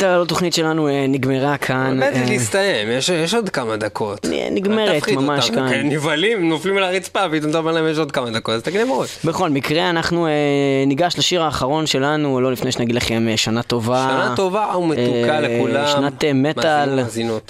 מטאל, 0.00 0.22
התוכנית 0.22 0.54
שלנו 0.54 0.88
אה, 0.88 1.06
נגמרה 1.08 1.56
כאן. 1.56 1.86
עומדת 1.86 2.16
אה, 2.16 2.24
להסתיים, 2.28 2.88
יש- 2.90 3.34
עוד 3.34 3.48
כמה 3.48 3.76
דקות. 3.76 4.26
נ- 4.26 4.54
נגמרת 4.54 5.08
ממש 5.08 5.50
כאן. 5.50 5.68
כן, 5.70 5.88
נבהלים, 5.88 6.48
נופלים 6.48 6.76
על 6.76 6.84
הרצפה, 6.84 7.20
פתאום 7.32 7.50
אתה 7.50 7.58
אומר 7.58 7.72
להם 7.72 7.88
יש 7.88 7.98
עוד 7.98 8.12
כמה 8.12 8.30
דקות, 8.30 8.54
אז 8.54 8.62
תגנבו. 8.62 9.02
בכל 9.24 9.50
מקרה, 9.50 9.90
אנחנו 9.90 10.26
אה, 10.26 10.32
ניגש 10.86 11.14
לשיר 11.18 11.42
האחרון 11.42 11.86
שלנו, 11.86 12.40
לא 12.40 12.52
לפני 12.52 12.72
שנגיד 12.72 12.94
לכם 12.94 13.28
אה, 13.30 13.36
שנה 13.36 13.62
טובה. 13.62 14.06
שנה 14.10 14.32
טובה 14.36 14.76
ומתוקה 14.78 15.04
אה, 15.34 15.40
לכולם. 15.40 15.86
שנת 15.86 16.24
אה, 16.24 16.32
מטאל. 16.32 16.98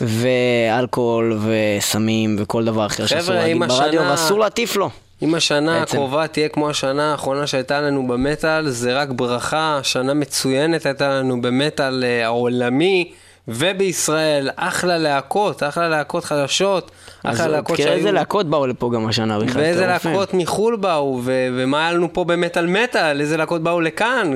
ואלכוהול 0.01 1.38
וסמים 1.78 2.36
וכל 2.38 2.64
דבר 2.64 2.86
אחר 2.86 3.07
שאסור 3.07 3.34
להגיד 3.34 3.59
ברדיו, 3.59 4.03
ואסור 4.11 4.38
להטיף 4.40 4.76
לו. 4.76 4.90
אם 5.22 5.34
השנה 5.34 5.80
בעצם. 5.80 5.96
הקרובה 5.96 6.26
תהיה 6.26 6.48
כמו 6.48 6.70
השנה 6.70 7.10
האחרונה 7.12 7.46
שהייתה 7.46 7.80
לנו 7.80 8.06
במטאל, 8.06 8.68
זה 8.68 8.98
רק 8.98 9.08
ברכה, 9.08 9.80
שנה 9.82 10.14
מצוינת 10.14 10.86
הייתה 10.86 11.08
לנו 11.08 11.42
במטאל 11.42 12.04
אה, 12.04 12.24
העולמי 12.24 13.12
ובישראל, 13.48 14.50
אחלה 14.56 14.98
להקות, 14.98 15.62
אחלה 15.62 15.88
להקות 15.88 16.24
חדשות, 16.24 16.90
אחלה 17.24 17.48
להקות 17.48 17.76
תראה 17.76 17.92
איזה 17.92 18.02
שהיו... 18.02 18.14
להקות 18.14 18.46
באו 18.46 18.66
לפה 18.66 18.90
גם 18.94 19.08
השנה, 19.08 19.38
בכלל. 19.38 19.62
ואיזה 19.62 19.92
רופא. 19.92 20.08
להקות 20.08 20.34
מחו"ל 20.34 20.76
באו, 20.76 21.20
ו- 21.22 21.48
ומה 21.56 21.80
היה 21.80 21.92
לנו 21.92 22.12
פה 22.12 22.24
במטאל 22.24 22.66
מטאל, 22.66 23.20
איזה 23.20 23.36
להקות 23.36 23.62
באו 23.62 23.80
לכאן, 23.80 24.32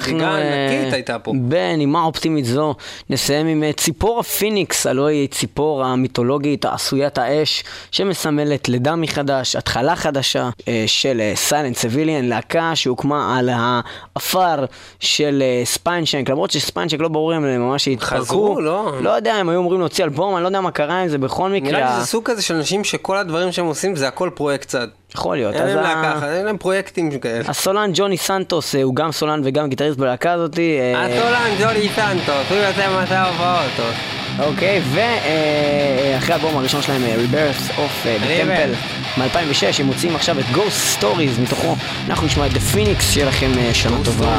חגיגה 0.00 0.28
אה, 0.28 0.70
ענקית 0.70 0.92
הייתה 0.92 1.18
פה. 1.18 1.32
בנימה 1.36 2.02
אופטימית 2.02 2.44
זו, 2.44 2.74
נסיים 3.10 3.46
עם 3.46 3.62
אה, 3.62 3.72
ציפור 3.72 4.20
הפיניקס, 4.20 4.86
הלוא 4.86 5.06
היא 5.06 5.28
ציפור 5.28 5.84
המיתולוגית 5.84 6.64
העשוית 6.64 7.18
האש, 7.18 7.64
שמסמלת 7.90 8.68
לידה 8.68 8.96
מחדש, 8.96 9.56
התחלה 9.56 9.96
חדשה 9.96 10.50
אה, 10.68 10.84
של 10.86 11.22
Silent 11.34 11.76
Civilian, 11.76 12.24
להקה 12.24 12.76
שהוקמה 12.76 13.38
על 13.38 13.50
העפר 13.52 14.64
של 15.00 15.42
Spineshank, 15.64 16.30
למרות 16.30 16.50
ש 16.50 16.58
Spineshank 16.58 17.00
לא 17.00 17.08
ברור 17.08 17.36
אם 17.36 17.44
הם 17.44 17.60
ממש 17.60 17.88
התפרקו 17.88 18.24
חזרו, 18.24 18.60
לא? 18.60 18.92
לא 19.00 19.10
יודע, 19.10 19.34
הם 19.34 19.48
היו 19.48 19.60
אמורים 19.60 19.80
להוציא 19.80 20.04
אלבום, 20.04 20.34
אני 20.34 20.42
לא 20.42 20.48
יודע 20.48 20.60
מה 20.60 20.70
קרה 20.70 21.02
עם 21.02 21.08
זה, 21.08 21.18
בכל 21.18 21.50
מקרה... 21.50 22.01
שזה 22.02 22.10
סוג 22.10 22.24
כזה 22.24 22.42
של 22.42 22.54
אנשים 22.54 22.84
שכל 22.84 23.16
הדברים 23.16 23.52
שהם 23.52 23.66
עושים 23.66 23.96
זה 23.96 24.08
הכל 24.08 24.30
פרויקט 24.34 24.68
צד. 24.68 24.88
יכול 25.14 25.36
להיות. 25.36 25.54
אין 25.54 25.66
להם 25.66 26.02
להקה, 26.02 26.36
אין 26.36 26.46
להם 26.46 26.58
פרויקטים 26.58 27.18
כאלה. 27.18 27.44
הסולן 27.48 27.90
ג'וני 27.94 28.16
סנטוס 28.18 28.74
אה, 28.74 28.82
הוא 28.82 28.94
גם 28.94 29.12
סולן 29.12 29.40
וגם 29.44 29.68
גיטריסט 29.68 29.98
בלהקה 29.98 30.32
הזאתי. 30.32 30.78
אה, 30.80 31.04
הסולן 31.04 31.50
ג'וני 31.60 31.88
סנטוס, 31.96 32.50
הוא 32.50 32.58
יוצא 32.58 33.02
מסע 33.02 33.22
הופעות. 33.28 34.21
אוקיי, 34.38 34.80
ואחרי 34.92 36.34
האלבום 36.34 36.56
הראשון 36.56 36.82
שלהם, 36.82 37.04
אה, 37.04 37.14
Rebirth 37.14 37.70
of 37.70 38.06
אה, 38.06 38.16
the 38.22 38.26
Temple, 38.40 38.76
מ-2006, 39.20 39.80
הם 39.80 39.86
מוציאים 39.86 40.16
עכשיו 40.16 40.40
את 40.40 40.44
Ghost 40.52 41.00
Stories, 41.00 41.40
מתוכו 41.42 41.76
אנחנו 42.08 42.26
נשמע 42.26 42.46
את 42.46 42.52
The 42.52 42.74
Phoenix, 42.74 43.02
שיהיה 43.02 43.26
לכם 43.26 43.50
אה, 43.58 43.74
שנה 43.74 43.96
טובה. 44.04 44.38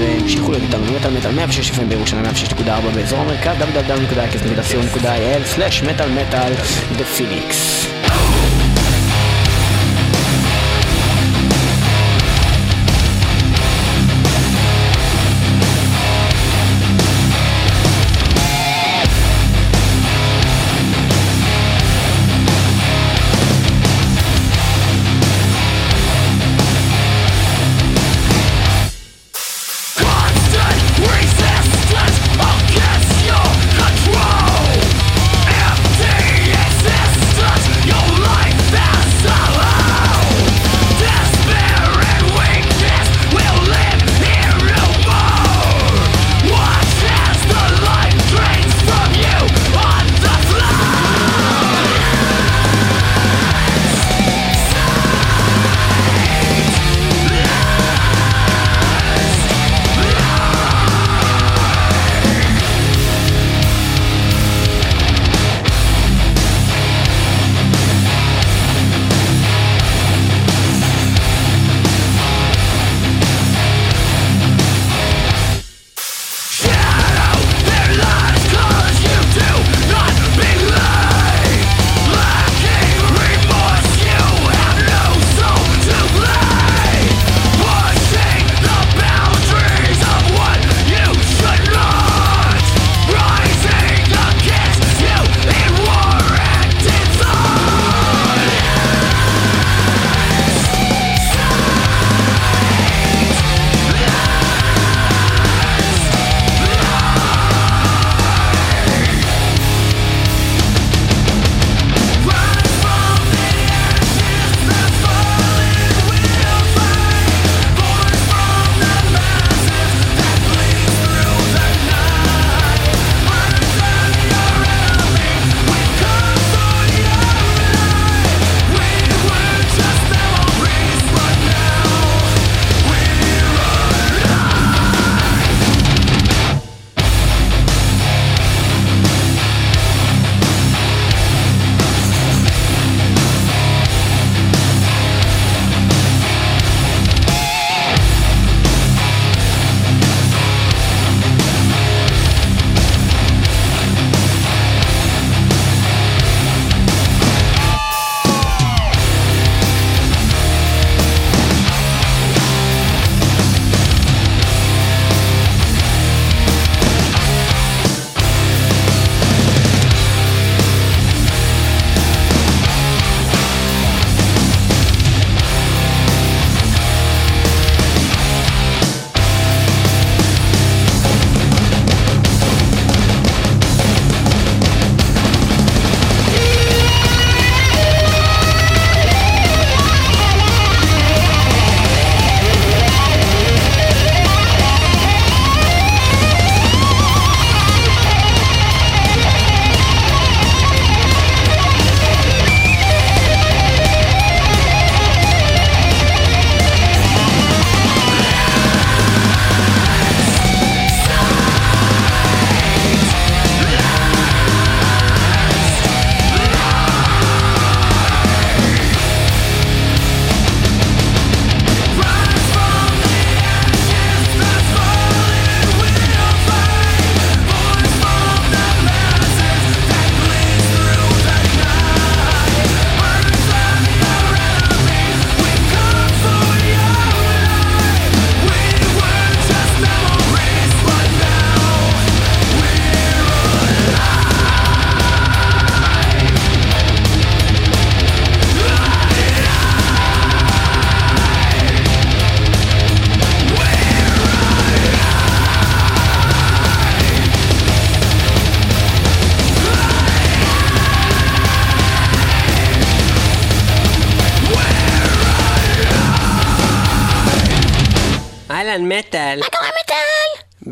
והמשיכו 0.00 0.50
להיות 0.50 0.62
איתנו 0.62 0.92
מטאל 0.92 1.10
מטאל 1.10 1.32
106 1.32 1.70
FM 1.70 1.84
בירושלים 1.88 2.24
106.4 2.24 2.70
באזור 2.94 3.18
המרכז, 3.18 3.56
www.co.il/מטאל 3.60 6.10
מטאל 6.10 6.52
The 6.98 7.04
Phoenix. 7.18 7.54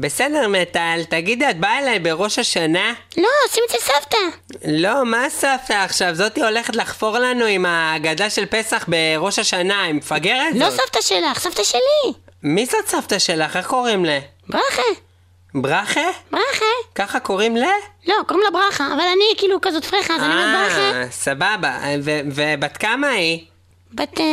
בסדר, 0.04 0.48
מטל, 0.48 1.00
תגידי, 1.08 1.50
את 1.50 1.60
באה 1.60 1.78
אליי 1.78 1.98
בראש 1.98 2.38
השנה? 2.38 2.92
לא, 3.16 3.28
שים 3.52 3.64
אצל 3.68 3.78
סבתא. 3.78 4.16
לא, 4.68 5.04
מה 5.04 5.30
סבתא 5.30 5.72
עכשיו? 5.72 6.14
זאתי 6.14 6.42
הולכת 6.42 6.76
לחפור 6.76 7.18
לנו 7.18 7.44
עם 7.44 7.66
ההגדה 7.66 8.30
של 8.30 8.46
פסח 8.46 8.84
בראש 8.88 9.38
השנה, 9.38 9.82
היא 9.82 9.94
מפגרת 9.94 10.54
לא 10.54 10.70
זאת. 10.70 10.80
סבתא 10.80 11.00
שלך, 11.00 11.38
סבתא 11.38 11.64
שלי. 11.64 12.12
מי 12.42 12.66
זאת 12.66 12.86
סבתא 12.88 13.18
שלך? 13.18 13.56
איך 13.56 13.66
קוראים 13.66 14.04
לה? 14.04 14.18
ברכה, 14.48 14.82
ברכה? 15.54 16.00
ברכה. 16.30 16.64
ככה 16.94 17.20
קוראים 17.20 17.56
לה? 17.56 17.72
לא, 18.06 18.14
קוראים 18.28 18.44
לה 18.44 18.60
ברכה, 18.60 18.86
אבל 18.86 19.04
אני 19.16 19.24
כאילו 19.38 19.58
כזאת 19.62 19.84
פרחה, 19.84 20.14
אז 20.16 20.22
אני 20.22 20.32
אומרת 20.34 20.64
ברכה. 20.68 20.80
אה, 21.00 21.06
סבבה. 21.10 21.78
ו- 22.04 22.20
ובת 22.34 22.76
כמה 22.76 23.08
היא? 23.08 23.44
בת... 23.92 24.20
אה, 24.20 24.24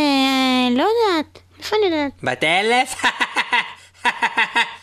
לא 0.71 0.83
יודעת. 0.83 1.39
איפה 1.59 1.75
אני 1.75 1.85
יודעת? 1.95 2.11
בת 2.23 2.43
אלף? 2.43 2.95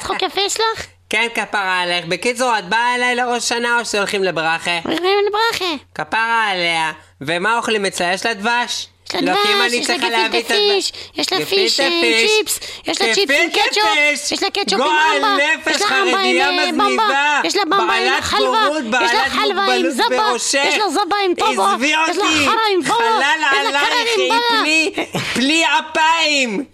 צחוק 0.00 0.22
יפה 0.22 0.40
יש 0.40 0.56
לך? 0.56 0.86
כן, 1.10 1.28
כפרה 1.34 1.80
עליך. 1.80 2.04
בקיצור, 2.04 2.58
את 2.58 2.68
באה 2.68 2.94
אליי 2.94 3.14
לראש 3.14 3.48
שנה 3.48 3.78
או 3.80 3.84
שהולכים 3.84 4.24
לברכה? 4.24 4.78
אומרים 4.84 5.18
לברכה. 5.28 5.84
כפרה 5.94 6.48
עליה. 6.50 6.92
ומה 7.20 7.56
אוכלים 7.56 7.86
אצלה? 7.86 8.12
יש 8.12 8.26
לה 8.26 8.34
דבש? 8.34 8.88
יש 9.08 9.14
לה 9.14 9.20
לא, 9.20 9.32
דבש, 9.32 9.72
יש 9.72 9.90
לה 9.90 9.96
גפילטה 10.28 10.48
פיש, 10.48 10.92
יש 11.14 11.32
לה 11.32 11.46
פיש 11.46 11.80
אה, 11.80 11.88
צ'יפס, 12.26 12.60
יש 12.86 13.02
לה 13.02 13.14
צ'יפס 13.14 13.34
עם 13.42 13.50
קטשופ, 13.50 14.32
יש 14.32 14.42
לה 14.42 14.50
קטשופ 14.50 14.80
עם 14.80 15.24
נפש, 15.38 15.76
יש 15.76 15.82
לה 15.82 15.96
רמבה 15.96 16.20
עם 16.20 16.40
אה, 16.40 16.72
במבה, 16.72 17.40
יש 17.44 17.56
לה 17.56 17.64
במבה 17.64 17.94
עם 17.94 18.22
חלבה, 18.22 19.04
יש 19.04 19.12
לה 19.12 19.30
חלבה 19.30 19.74
עם 19.74 19.90
זבה. 19.90 20.32
יש 20.64 20.78
לה 20.78 20.90
זבה 20.90 21.16
עם 21.24 21.32
עזבי 21.40 21.86
יש 21.86 22.16
לה 22.16 22.24
חרא 22.44 22.60
עם 22.74 22.82
בובה, 22.82 23.04
יש 23.04 23.72
לה 23.72 23.80
עלייך, 23.80 24.08
עם. 24.18 24.38
פלי, 24.62 24.92
פלי 25.34 25.64
אפיים, 25.64 26.64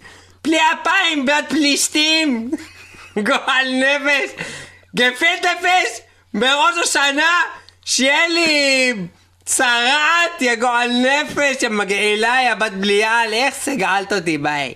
פלי 0.43 0.57
אפיים, 0.73 1.25
בת 1.25 1.45
פלישתים, 1.49 2.51
גועל 3.27 3.67
נפש, 3.67 4.43
גפילטה 4.95 5.49
פיש, 5.61 5.99
בראש 6.33 6.75
השנה, 6.83 7.31
שיהיה 7.85 8.27
לי 8.27 8.93
צרעת, 9.45 10.41
יא 10.41 10.55
גועל 10.55 10.91
נפש, 10.91 11.63
יא 11.63 11.69
מגעילה, 11.69 12.37
יא 12.45 12.55
בת 12.55 12.71
בליעל, 12.71 13.33
איך 13.33 13.55
סגלת 13.55 14.13
אותי, 14.13 14.37
ביי. 14.37 14.73